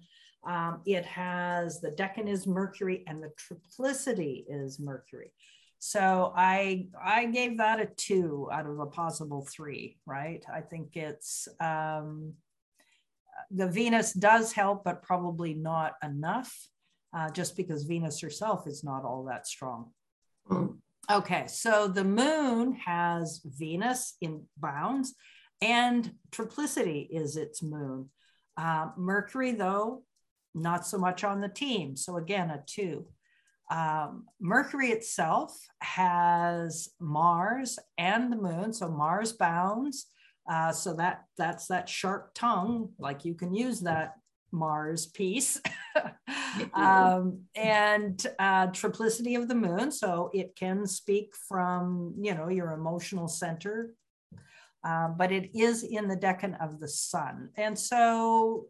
[0.45, 5.31] Um, it has the decan is Mercury and the triplicity is Mercury.
[5.79, 10.43] So I I gave that a two out of a possible three, right?
[10.53, 12.33] I think it's um,
[13.51, 16.53] the Venus does help, but probably not enough,
[17.13, 19.91] uh, just because Venus herself is not all that strong.
[21.11, 25.15] Okay, so the moon has Venus in bounds,
[25.61, 28.09] and triplicity is its moon.
[28.55, 30.03] Uh, Mercury, though,
[30.53, 31.95] not so much on the team.
[31.95, 33.05] So again, a two.
[33.71, 38.73] Um, Mercury itself has Mars and the moon.
[38.73, 40.07] So Mars bounds
[40.47, 44.15] uh, so that that's that sharp tongue, like you can use that
[44.51, 45.59] Mars piece.
[46.73, 49.91] um, and uh, triplicity of the moon.
[49.91, 53.93] So it can speak from, you know, your emotional center,
[54.83, 57.49] uh, but it is in the decan of the sun.
[57.57, 58.65] And so,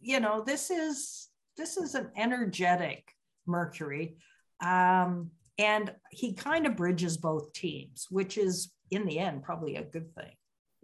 [0.00, 3.10] you know, this is, this is an energetic
[3.46, 4.16] Mercury.
[4.60, 9.82] Um, and he kind of bridges both teams, which is in the end probably a
[9.82, 10.32] good thing.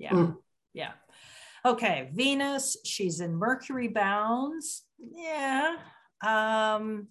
[0.00, 0.12] Yeah.
[0.12, 0.36] Mm.
[0.72, 0.92] Yeah.
[1.64, 2.10] Okay.
[2.12, 4.82] Venus, she's in Mercury bounds.
[4.98, 5.76] Yeah.
[6.26, 7.08] Um,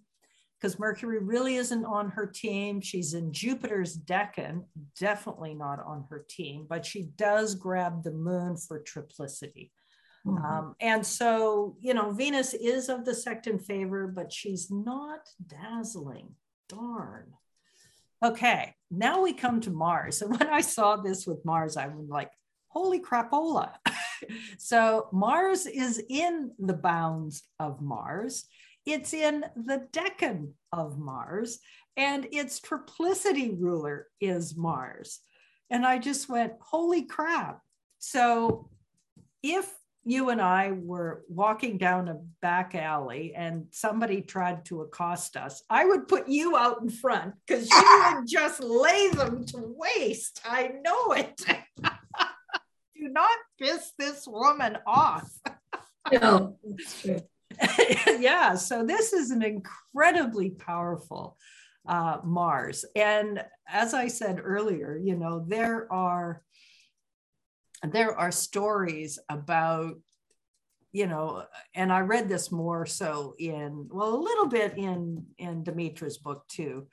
[0.60, 2.82] because Mercury really isn't on her team.
[2.82, 4.66] She's in Jupiter's decan,
[5.00, 9.72] definitely not on her team, but she does grab the moon for triplicity.
[10.28, 10.46] Mm-hmm.
[10.46, 15.22] Um, and so, you know, Venus is of the sect in favor, but she's not
[15.48, 16.36] dazzling.
[16.68, 17.34] Darn.
[18.24, 20.22] Okay, now we come to Mars.
[20.30, 22.32] And when I saw this with Mars, I was like,
[22.70, 23.74] holy crapola.
[24.58, 28.46] so Mars is in the bounds of Mars.
[28.86, 31.60] It's in the decan of Mars,
[31.98, 35.20] and its triplicity ruler is Mars.
[35.70, 37.62] And I just went, holy crap.
[38.00, 38.70] So
[39.44, 39.72] if
[40.06, 45.62] you and I were walking down a back alley and somebody tried to accost us,
[45.70, 50.42] I would put you out in front because you would just lay them to waste.
[50.46, 51.42] I know it.
[53.10, 53.30] do not
[53.60, 55.30] piss this woman off.
[56.12, 57.22] no, that's true.
[58.20, 61.38] yeah, so this is an incredibly powerful
[61.88, 62.86] uh, Mars.
[62.96, 66.44] And as I said earlier, you know, there are
[67.84, 69.94] there are stories about
[70.92, 71.46] you know
[71.76, 76.46] and i read this more so in well a little bit in in demetra's book
[76.50, 76.88] too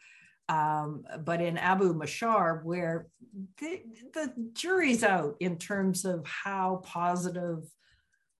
[0.48, 3.08] Um, but in Abu Mashar, where
[3.58, 3.82] the,
[4.14, 7.64] the, jury's out in terms of how positive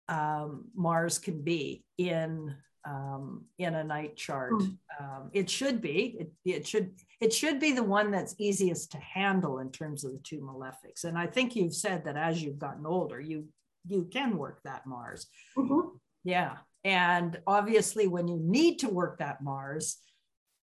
[0.09, 2.54] um, Mars can be in
[2.86, 4.52] um, in a night chart.
[4.52, 4.76] Mm.
[5.00, 6.16] Um, it should be.
[6.20, 6.92] It, it, should.
[7.20, 11.02] It should be the one that's easiest to handle in terms of the two malefics.
[11.02, 13.46] And I think you've said that as you've gotten older, you
[13.88, 15.26] you can work that Mars.
[15.57, 15.96] Mm-hmm.
[16.24, 19.98] Yeah, and obviously, when you need to work that Mars,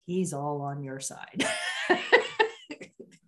[0.07, 1.45] he's all on your side.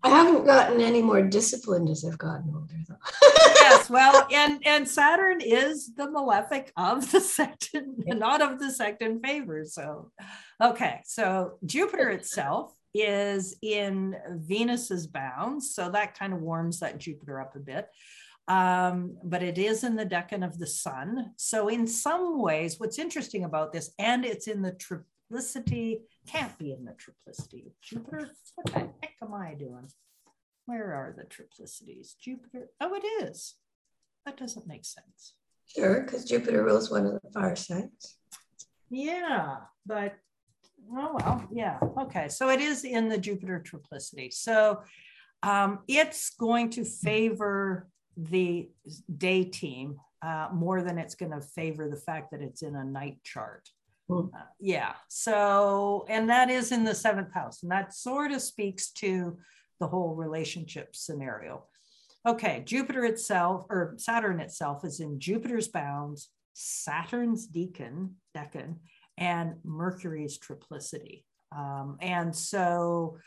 [0.05, 2.97] I haven't gotten any more disciplined as I've gotten older, though.
[3.23, 9.23] yes, well, and and Saturn is the malefic of the second, not of the second
[9.23, 9.65] favor.
[9.65, 10.11] So,
[10.63, 17.41] okay, so Jupiter itself is in Venus's bounds, so that kind of warms that Jupiter
[17.41, 17.89] up a bit.
[18.47, 21.33] Um, but it is in the decan of the Sun.
[21.37, 26.73] So, in some ways, what's interesting about this, and it's in the triplicity can't be
[26.73, 28.31] in the triplicity of Jupiter.
[28.55, 29.89] What the heck am I doing?
[30.67, 32.17] Where are the triplicities?
[32.19, 32.69] Jupiter.
[32.81, 33.55] Oh, it is.
[34.25, 35.35] That doesn't make sense.
[35.67, 38.17] Sure, because Jupiter rules one of the fire signs.
[38.91, 39.57] Yeah,
[39.87, 40.15] but
[40.93, 41.79] oh well, yeah.
[41.99, 44.33] Okay, so it is in the Jupiter triplicity.
[44.33, 44.83] So
[45.43, 48.71] um, it's going to favor the
[49.17, 52.85] day team uh, more than it's going to favor the fact that it's in a
[52.85, 53.69] night chart.
[54.11, 54.23] Uh,
[54.61, 54.93] yeah.
[55.09, 57.63] So, and that is in the seventh house.
[57.63, 59.39] And that sort of speaks to
[59.81, 61.65] the whole relationship scenario.
[62.27, 62.63] Okay.
[62.65, 68.77] Jupiter itself, or Saturn itself, is in Jupiter's bounds, Saturn's deacon, decan,
[69.19, 71.25] and Mercury's triplicity.
[71.55, 73.19] Um, and so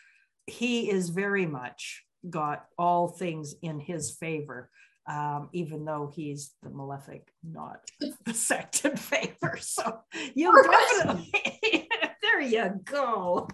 [0.46, 4.70] he is very much got all things in his favor
[5.08, 7.80] um, even though he's the malefic, not
[8.26, 9.58] the sect in favor.
[9.60, 10.00] So
[10.36, 11.32] you definitely,
[12.22, 13.48] there you go.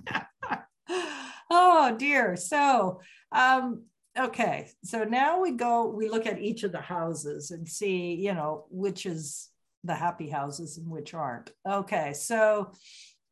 [1.49, 2.35] oh dear.
[2.35, 3.01] So,
[3.31, 3.83] um,
[4.17, 4.69] okay.
[4.83, 8.65] So now we go, we look at each of the houses and see, you know,
[8.69, 9.49] which is
[9.83, 11.51] the happy houses and which aren't.
[11.69, 12.13] Okay.
[12.13, 12.71] So,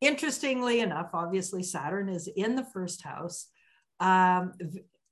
[0.00, 3.48] interestingly enough, obviously, Saturn is in the first house.
[3.98, 4.52] Um,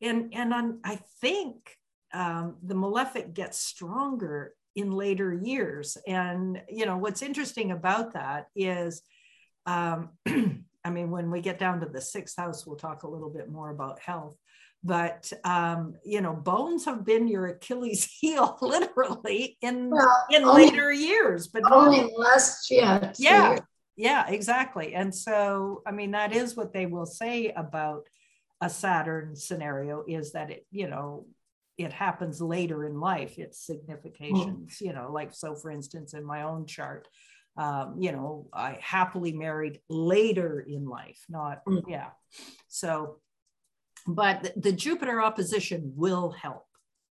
[0.02, 1.76] and and on, I think
[2.12, 5.96] um, the malefic gets stronger in later years.
[6.06, 9.02] And, you know, what's interesting about that is,
[9.66, 10.10] um,
[10.84, 13.50] I mean, when we get down to the sixth house, we'll talk a little bit
[13.50, 14.36] more about health.
[14.82, 20.66] But um, you know, bones have been your Achilles heel, literally in well, in only,
[20.66, 21.48] later years.
[21.48, 23.12] But only last year.
[23.18, 23.58] Yeah,
[23.96, 24.94] yeah, exactly.
[24.94, 28.08] And so, I mean, that is what they will say about
[28.62, 31.26] a Saturn scenario is that it, you know,
[31.84, 36.42] it happens later in life its significations you know like so for instance in my
[36.42, 37.08] own chart
[37.56, 41.82] um, you know i happily married later in life not mm.
[41.88, 42.10] yeah
[42.68, 43.16] so
[44.06, 46.66] but the, the, jupiter opposition will help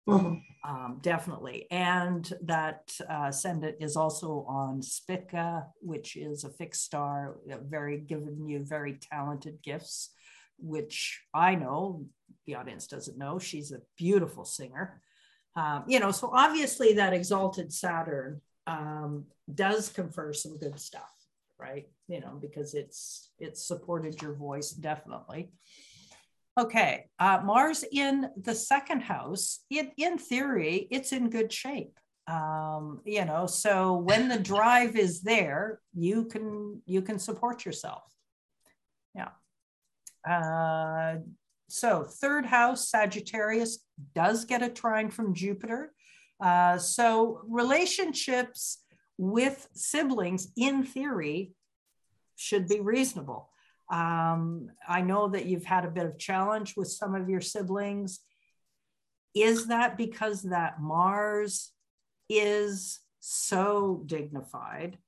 [0.09, 0.35] mm-hmm.
[0.69, 7.37] um, definitely and that uh, ascendant is also on spica which is a fixed star
[7.69, 10.11] very giving you very talented gifts
[10.59, 12.07] which I know
[12.47, 13.39] the audience doesn't know.
[13.39, 15.01] She's a beautiful singer.
[15.57, 21.11] Um, you know, so obviously that exalted Saturn um, does confer some good stuff,
[21.59, 21.89] right?
[22.09, 25.51] You know, because it's it's supported your voice definitely.
[26.59, 29.61] Okay, uh, Mars in the second house.
[29.71, 31.99] In in theory, it's in good shape.
[32.29, 38.03] Um, you know, so when the drive is there, you can you can support yourself.
[39.15, 39.29] Yeah.
[40.29, 41.19] Uh,
[41.69, 45.93] so third house, Sagittarius does get a trine from Jupiter.
[46.41, 48.83] Uh, so relationships
[49.19, 51.53] with siblings, in theory,
[52.37, 53.51] should be reasonable.
[53.91, 58.21] Um, I know that you've had a bit of challenge with some of your siblings.
[59.35, 61.73] Is that because that Mars
[62.29, 64.99] is so dignified?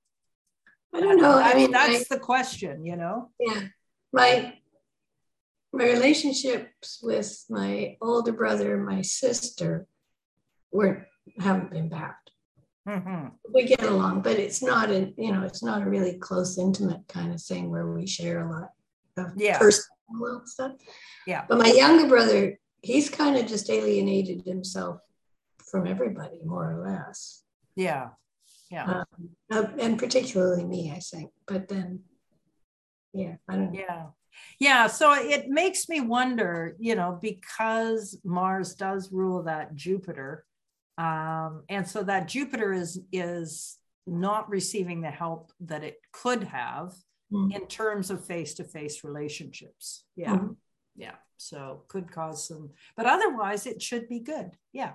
[0.95, 1.39] I don't know.
[1.39, 3.31] I mean, that's I, the question, you know?
[3.39, 3.63] Yeah.
[4.13, 4.58] My
[5.73, 9.87] my relationships with my older brother and my sister
[10.73, 11.07] were
[11.39, 12.14] haven't been bad.
[12.89, 13.29] Mm-hmm.
[13.53, 17.07] We get along, but it's not a you know it's not a really close, intimate
[17.09, 18.71] kind of thing where we share a lot
[19.19, 19.59] of yeah.
[19.59, 20.73] personal stuff.
[21.27, 21.45] Yeah.
[21.49, 25.01] But my younger brother, he's kind of just alienated himself
[25.71, 27.43] from everybody, more or less.
[27.77, 28.09] Yeah.
[28.71, 29.03] Yeah.
[29.51, 31.31] Um, and particularly me, I think.
[31.47, 32.01] But then,
[33.12, 33.79] yeah, I don't know.
[33.79, 34.07] Yeah.
[34.61, 40.45] Yeah, so it makes me wonder, you know, because Mars does rule that Jupiter,
[40.97, 43.78] um, and so that Jupiter is is
[44.09, 46.95] not receiving the help that it could have
[47.32, 47.53] mm-hmm.
[47.53, 50.05] in terms of face-to-face relationships.
[50.16, 50.53] Yeah mm-hmm.
[50.97, 54.51] yeah so could cause some but otherwise it should be good.
[54.72, 54.93] Yeah.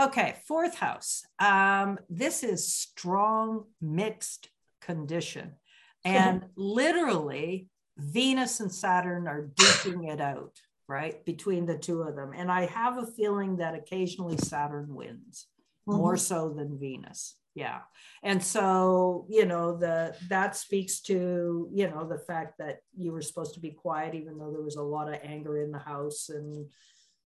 [0.00, 1.24] Okay fourth house.
[1.38, 4.48] Um, this is strong mixed
[4.80, 5.54] condition.
[6.04, 7.68] And literally
[8.02, 12.32] venus and saturn are duking it out right between the two of them.
[12.36, 15.46] And i have a feeling that occasionally saturn wins
[15.88, 15.98] mm-hmm.
[15.98, 17.36] more so than venus.
[17.54, 17.80] Yeah.
[18.22, 23.22] And so you know the that speaks to you know the fact that you were
[23.22, 26.28] supposed to be quiet even though there was a lot of anger in the house.
[26.28, 26.68] And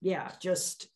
[0.01, 0.89] yeah just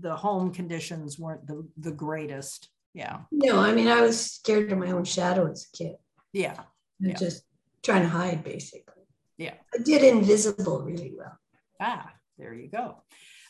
[0.00, 2.68] the home conditions weren't the, the greatest.
[2.94, 3.20] Yeah.
[3.30, 5.96] No i mean i was scared of my own shadow as a kid.
[6.32, 6.60] Yeah,
[6.98, 7.14] yeah.
[7.14, 7.44] just
[7.82, 9.01] trying to hide basically
[9.42, 11.36] yeah i did invisible really well
[11.80, 13.02] ah there you go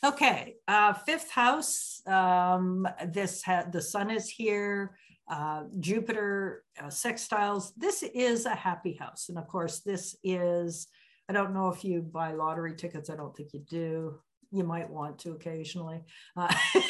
[0.03, 4.95] okay uh fifth house um this had the sun is here
[5.29, 7.71] uh, Jupiter uh, sextiles.
[7.77, 9.29] This is a happy house.
[9.29, 10.87] And of course, this is,
[11.29, 13.09] I don't know if you buy lottery tickets.
[13.09, 14.19] I don't think you do.
[14.51, 16.01] You might want to occasionally.
[16.35, 16.53] Uh,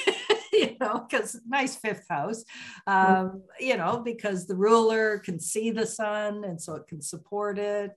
[0.53, 2.43] you know, because nice fifth house,
[2.87, 7.57] um, you know, because the ruler can see the sun and so it can support
[7.57, 7.91] it.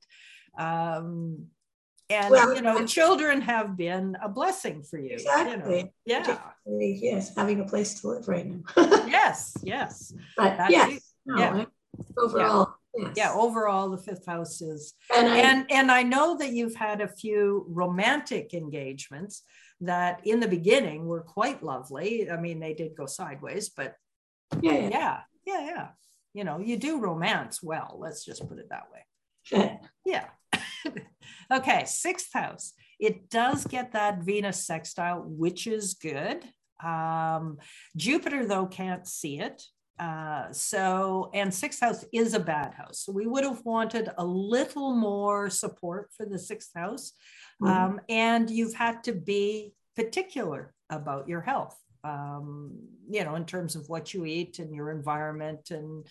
[0.58, 1.48] Um,
[2.08, 5.92] and well, you know children have been a blessing for you exactly.
[6.04, 6.24] you know?
[6.26, 6.38] yeah.
[6.66, 8.60] Yes having a place to live right now.
[9.06, 10.12] Yes yes.
[10.36, 11.64] But That's yes no, yeah.
[12.18, 13.06] Overall yeah.
[13.06, 13.14] Yes.
[13.16, 17.02] yeah overall the fifth house is and I, and and i know that you've had
[17.02, 19.42] a few romantic engagements
[19.82, 22.30] that in the beginning were quite lovely.
[22.30, 23.94] I mean they did go sideways but
[24.62, 24.88] yeah yeah.
[24.88, 25.88] yeah yeah, yeah.
[26.34, 29.80] you know you do romance well let's just put it that way.
[30.04, 30.26] Yeah
[31.52, 32.72] okay, sixth house.
[32.98, 36.44] It does get that Venus sextile, which is good.
[36.82, 37.58] Um,
[37.96, 39.62] Jupiter, though, can't see it.
[39.98, 43.00] Uh, so, and sixth house is a bad house.
[43.00, 47.12] So, we would have wanted a little more support for the sixth house.
[47.62, 47.72] Mm-hmm.
[47.72, 52.78] Um, and you've had to be particular about your health, um,
[53.08, 56.06] you know, in terms of what you eat and your environment and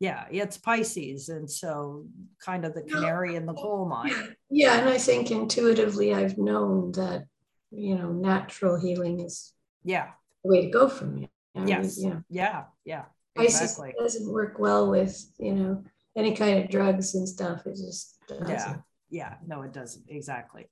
[0.00, 1.28] yeah, it's Pisces.
[1.28, 2.06] And so
[2.44, 4.34] kind of the canary in the coal mine.
[4.50, 4.80] Yeah.
[4.80, 7.26] And I think intuitively I've known that,
[7.70, 9.52] you know, natural healing is
[9.84, 10.08] yeah
[10.42, 11.28] the way to go for me.
[11.54, 11.98] I yes.
[11.98, 12.64] Mean, yeah.
[12.84, 13.04] Yeah.
[13.36, 13.44] Yeah.
[13.44, 13.92] Exactly.
[13.92, 15.84] Pisces doesn't work well with, you know,
[16.16, 17.66] any kind of drugs and stuff.
[17.66, 18.48] It just doesn't.
[18.48, 18.76] Yeah.
[19.10, 19.34] Yeah.
[19.46, 20.06] No, it doesn't.
[20.08, 20.68] Exactly.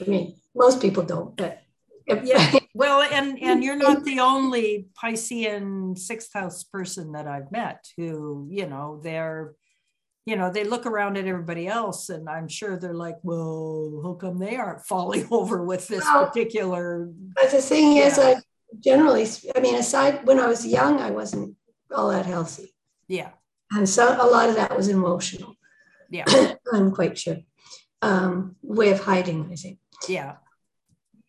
[0.00, 1.62] I mean, most people don't, but
[2.24, 2.58] yeah.
[2.72, 8.46] Well, and and you're not the only Piscean sixth house person that I've met who,
[8.48, 9.54] you know, they're,
[10.24, 14.14] you know, they look around at everybody else, and I'm sure they're like, "Well, how
[14.14, 18.06] come they aren't falling over with this well, particular?" But the thing yeah.
[18.06, 18.36] is, I
[18.78, 21.56] generally, I mean, aside when I was young, I wasn't
[21.92, 22.72] all that healthy.
[23.08, 23.30] Yeah.
[23.72, 25.56] And so a lot of that was emotional.
[26.08, 26.24] Yeah.
[26.72, 27.38] I'm quite sure.
[28.00, 29.78] Um, way of hiding, I think.
[30.08, 30.36] Yeah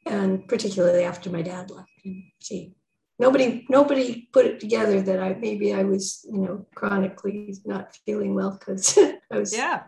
[0.06, 1.90] and particularly after my dad left.
[2.04, 2.74] And She
[3.22, 8.34] nobody nobody put it together that I maybe I was you know chronically not feeling
[8.34, 8.98] well because
[9.32, 9.84] I was yeah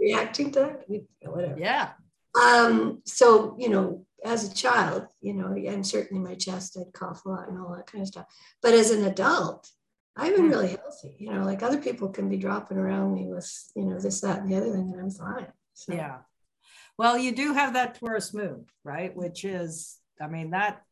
[0.00, 1.90] reacting to that whatever yeah
[2.42, 7.24] um so you know as a child you know and certainly my chest I'd cough
[7.24, 8.26] a lot and all that kind of stuff
[8.62, 9.70] but as an adult
[10.16, 10.50] I've been hmm.
[10.50, 14.00] really healthy you know like other people can be dropping around me with you know
[14.00, 15.92] this that and the other thing and I'm fine so.
[15.92, 16.18] yeah
[16.98, 19.14] well, you do have that Taurus moon, right?
[19.16, 20.82] Which is, I mean, that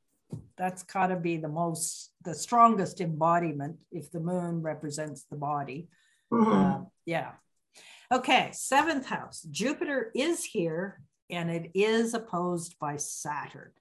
[0.56, 5.88] that's got to be the most, the strongest embodiment if the moon represents the body.
[6.32, 6.52] Mm-hmm.
[6.52, 7.32] Uh, yeah.
[8.12, 9.42] Okay, seventh house.
[9.50, 13.72] Jupiter is here and it is opposed by Saturn.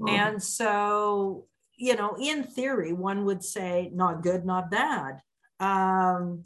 [0.00, 0.14] Mm-hmm.
[0.14, 5.20] And so, you know, in theory, one would say not good, not bad.
[5.58, 6.44] Um,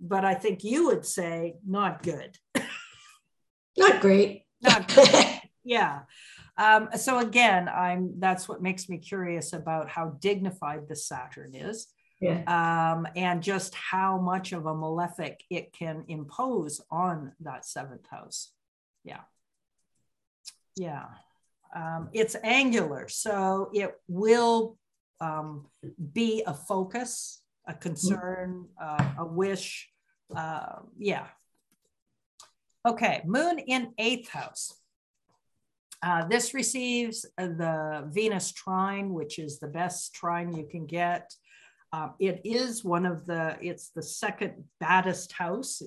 [0.00, 2.38] but I think you would say not good.
[3.76, 4.44] not great.
[5.64, 6.00] yeah.
[6.56, 11.86] Um, so again, I'm that's what makes me curious about how dignified the Saturn is.
[12.20, 12.42] Yeah.
[12.46, 18.52] Um, and just how much of a malefic it can impose on that seventh house.
[19.04, 19.20] Yeah.
[20.76, 21.06] Yeah.
[21.74, 24.76] Um, it's angular, so it will
[25.20, 25.66] um,
[26.12, 29.88] be a focus, a concern, uh, a wish.
[30.34, 31.26] Uh, yeah,
[32.86, 34.74] Okay, moon in eighth house.
[36.02, 41.30] Uh, this receives the Venus trine, which is the best trine you can get.
[41.92, 45.82] Uh, it is one of the, it's the second baddest house,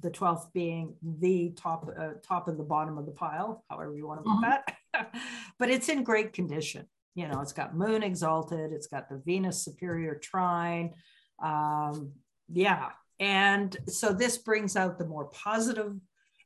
[0.00, 4.06] the 12th being the top, uh, top of the bottom of the pile, however you
[4.06, 4.50] want to put mm-hmm.
[4.94, 5.14] that.
[5.58, 6.86] but it's in great condition.
[7.14, 10.94] You know, it's got moon exalted, it's got the Venus superior trine.
[11.42, 12.12] Um,
[12.50, 12.90] yeah,
[13.20, 15.94] and so this brings out the more positive,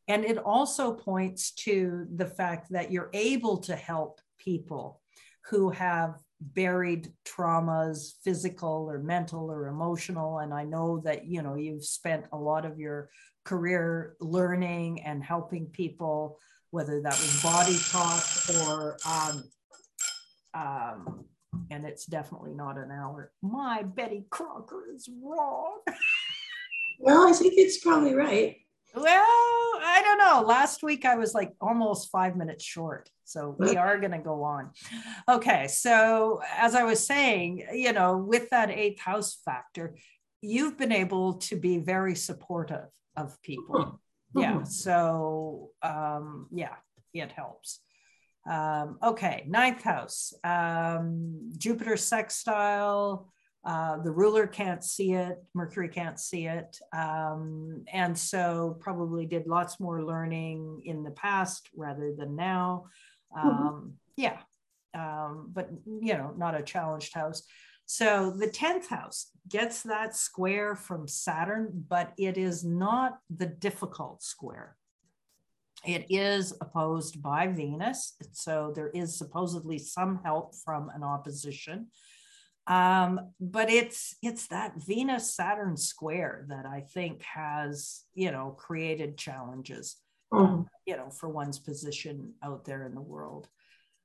[0.09, 5.01] and it also points to the fact that you're able to help people
[5.51, 10.41] who have buried traumas physical or mental or emotional.
[10.41, 13.11] And i know that you know you've spent a lot of your
[13.45, 16.39] career learning and helping people
[16.71, 18.25] whether that was body talk
[18.67, 19.45] or um,
[20.55, 21.25] um,
[21.71, 23.31] and it's definitely not an hour.
[23.43, 25.81] My betty crocker is wrong
[27.03, 28.57] well i think it's probably right
[28.95, 29.25] well,
[29.85, 30.47] I don't know.
[30.47, 33.09] Last week I was like almost five minutes short.
[33.25, 34.71] So we are going to go on.
[35.29, 35.67] Okay.
[35.69, 39.97] So, as I was saying, you know, with that eighth house factor,
[40.43, 44.01] you've been able to be very supportive of people.
[44.35, 44.63] Yeah.
[44.65, 46.75] So, um, yeah,
[47.15, 47.81] it helps.
[48.49, 49.45] Um, okay.
[49.47, 53.33] Ninth house, um, Jupiter sextile
[53.65, 56.79] uh, the ruler can't see it, Mercury can't see it.
[56.93, 62.87] Um, and so probably did lots more learning in the past rather than now.
[63.37, 63.49] Mm-hmm.
[63.49, 63.89] Um, mm-hmm.
[64.17, 64.39] Yeah.
[64.95, 67.45] Um, but, you know, not a challenged house.
[67.87, 74.23] So the 10th house gets that square from Saturn, but it is not the difficult
[74.23, 74.77] square.
[75.85, 78.15] It is opposed by Venus.
[78.33, 81.89] So there is supposedly some help from an opposition
[82.67, 89.17] um, but it's it's that venus saturn square that i think has you know created
[89.17, 89.97] challenges
[90.33, 90.65] mm.
[90.87, 93.49] you know for one's position out there in the world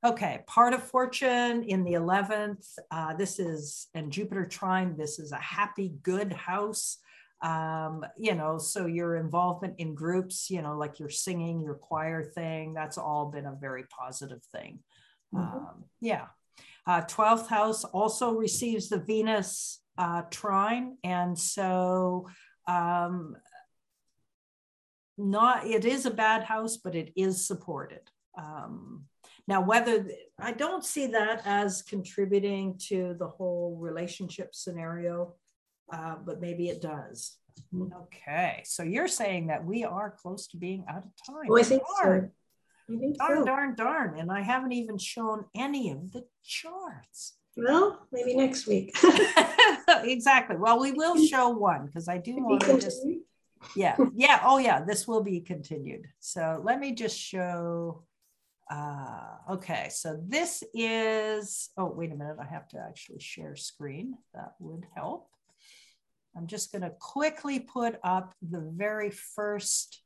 [0.05, 5.31] okay part of fortune in the 11th uh, this is and jupiter trine this is
[5.31, 6.97] a happy good house
[7.41, 12.23] um, you know so your involvement in groups you know like your singing your choir
[12.23, 14.79] thing that's all been a very positive thing
[15.33, 15.45] mm-hmm.
[15.45, 16.25] um, yeah
[16.87, 20.97] uh, 12th house also receives the Venus uh, trine.
[21.03, 22.29] And so,
[22.67, 23.35] um,
[25.17, 28.01] not it is a bad house, but it is supported.
[28.37, 29.05] Um,
[29.47, 30.07] now, whether
[30.39, 35.35] I don't see that as contributing to the whole relationship scenario,
[35.91, 37.37] uh, but maybe it does.
[37.75, 41.47] Okay, so you're saying that we are close to being out of time.
[41.49, 42.29] Oh, I think so.
[42.89, 43.45] Darn, so.
[43.45, 44.19] darn, darn.
[44.19, 47.33] And I haven't even shown any of the charts.
[47.57, 48.95] Well, maybe next week.
[50.03, 50.55] exactly.
[50.55, 53.05] Well, we will show one because I do want to just.
[53.75, 53.97] Yeah.
[54.13, 54.41] Yeah.
[54.43, 54.83] Oh, yeah.
[54.83, 56.07] This will be continued.
[56.19, 58.03] So let me just show.
[58.69, 59.89] Uh, okay.
[59.91, 61.69] So this is.
[61.77, 62.37] Oh, wait a minute.
[62.39, 64.15] I have to actually share screen.
[64.33, 65.29] That would help.
[66.37, 70.03] I'm just going to quickly put up the very first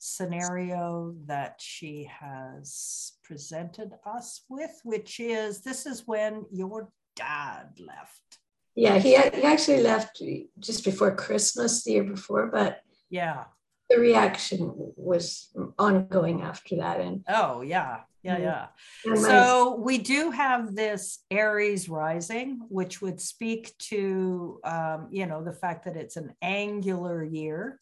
[0.00, 8.38] scenario that she has presented us with, which is this is when your dad left.
[8.74, 10.22] Yeah, he, he actually left
[10.58, 12.80] just before Christmas the year before, but
[13.10, 13.44] yeah,
[13.90, 17.00] the reaction was ongoing after that.
[17.00, 19.14] And oh, yeah, yeah, yeah.
[19.16, 25.52] So we do have this Aries rising, which would speak to, um, you know, the
[25.52, 27.80] fact that it's an angular year.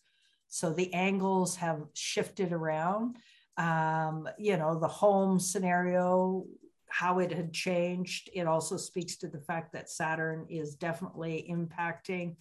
[0.48, 3.16] So the angles have shifted around.
[3.56, 6.44] Um, you know, the home scenario,
[6.88, 8.30] how it had changed.
[8.32, 12.36] It also speaks to the fact that Saturn is definitely impacting.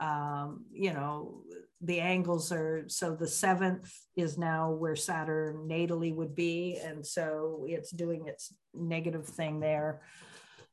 [0.00, 1.42] Um, you know,
[1.80, 6.78] the angles are so the seventh is now where Saturn natally would be.
[6.82, 10.00] And so it's doing its negative thing there.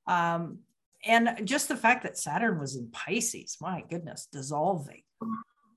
[0.08, 0.60] Um,
[1.06, 5.04] and just the fact that Saturn was in Pisces, my goodness, dissolving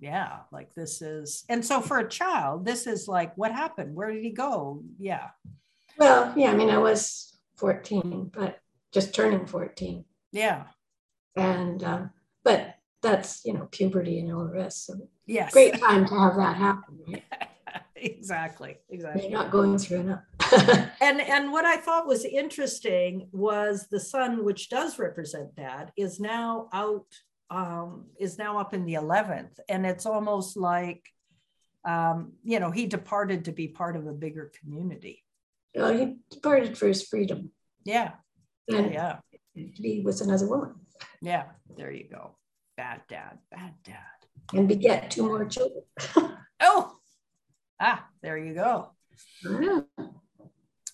[0.05, 3.94] yeah like this is and so for a child this is like what happened?
[3.94, 4.82] Where did he go?
[4.98, 5.28] Yeah.
[5.96, 8.61] Well yeah i mean i was 14 but
[8.92, 10.64] just turning 14 yeah.
[11.36, 12.07] And uh,
[12.42, 14.94] but that's you know puberty and all the rest so
[15.26, 15.52] yes.
[15.52, 17.22] great time to have that happen right?
[17.96, 19.22] exactly exactly.
[19.22, 20.22] You're not going through enough.
[21.00, 26.18] And and what i thought was interesting was the sun which does represent dad is
[26.18, 27.07] now out
[27.55, 29.61] um, is now up in the 11th.
[29.68, 31.09] And it's almost like,
[31.84, 35.22] um, you know, he departed to be part of a bigger community.
[35.74, 37.52] Well, he departed for his freedom.
[37.84, 38.12] Yeah.
[38.68, 39.18] And yeah.
[39.57, 40.74] To be with another woman.
[41.22, 41.44] Yeah.
[41.76, 42.36] There you go.
[42.76, 43.38] Bad dad.
[43.52, 43.98] Bad dad.
[44.52, 45.84] And beget two more children.
[46.61, 46.96] oh,
[47.80, 48.90] ah, there you go.
[49.44, 49.80] Yeah.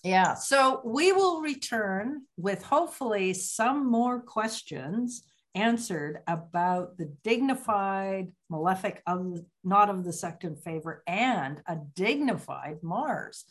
[0.03, 0.33] Yeah.
[0.35, 5.23] So we will return with hopefully some more questions
[5.55, 12.77] answered about the dignified malefic of not of the sect in favor and a dignified
[12.81, 13.45] Mars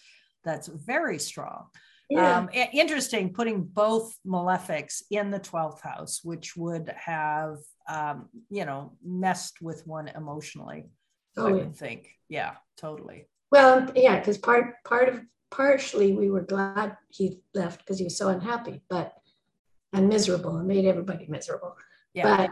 [0.45, 1.67] that's very strong.
[2.09, 2.39] Yeah.
[2.39, 8.97] Um, interesting putting both malefics in the 12th house, which would have, um, you know,
[9.05, 10.87] messed with one emotionally.
[11.37, 12.09] Oh, I would think.
[12.29, 13.29] Yeah, totally.
[13.53, 15.21] Well, yeah, because part part of
[15.51, 19.13] partially we were glad he left because he was so unhappy, but
[19.93, 21.77] and miserable and made everybody miserable.
[22.15, 22.37] Yeah.
[22.37, 22.51] But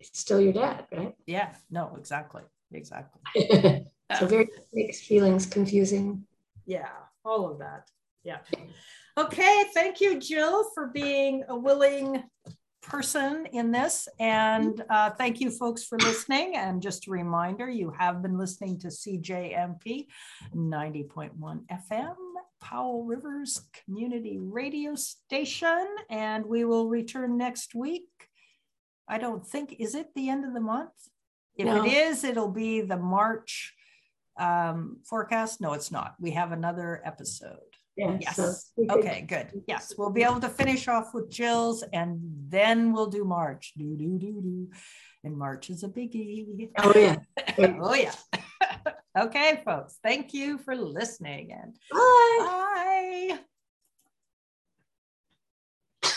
[0.00, 1.14] it's still your dad, right?
[1.26, 2.42] Yeah, no, exactly.
[2.72, 3.20] Exactly.
[4.18, 6.24] so very mixed feelings, confusing.
[6.66, 6.88] Yeah,
[7.24, 7.88] all of that.
[8.24, 8.38] Yeah.
[9.16, 12.22] Okay, thank you, Jill, for being a willing
[12.82, 14.08] person in this.
[14.18, 16.56] And uh, thank you, folks, for listening.
[16.56, 20.06] And just a reminder you have been listening to CJMP
[20.54, 22.14] 90.1 FM,
[22.60, 25.86] Powell River's Community Radio Station.
[26.10, 28.08] And we will return next week.
[29.08, 30.92] I don't think, is it the end of the month?
[31.56, 31.84] If no.
[31.84, 33.74] it is, it'll be the March
[34.38, 35.60] um, forecast.
[35.60, 36.14] No, it's not.
[36.20, 37.58] We have another episode.
[37.96, 38.36] Yeah, yes.
[38.36, 38.54] So
[38.90, 39.48] okay, good.
[39.66, 43.72] Yes, we'll be able to finish off with Jill's and then we'll do March.
[43.76, 44.70] Do, do, do, do.
[45.24, 46.70] And March is a biggie.
[46.78, 47.16] Oh, yeah.
[47.80, 48.14] oh, yeah.
[49.18, 49.98] okay, folks.
[50.00, 53.38] Thank you for listening and bye.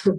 [0.05, 0.13] Bye.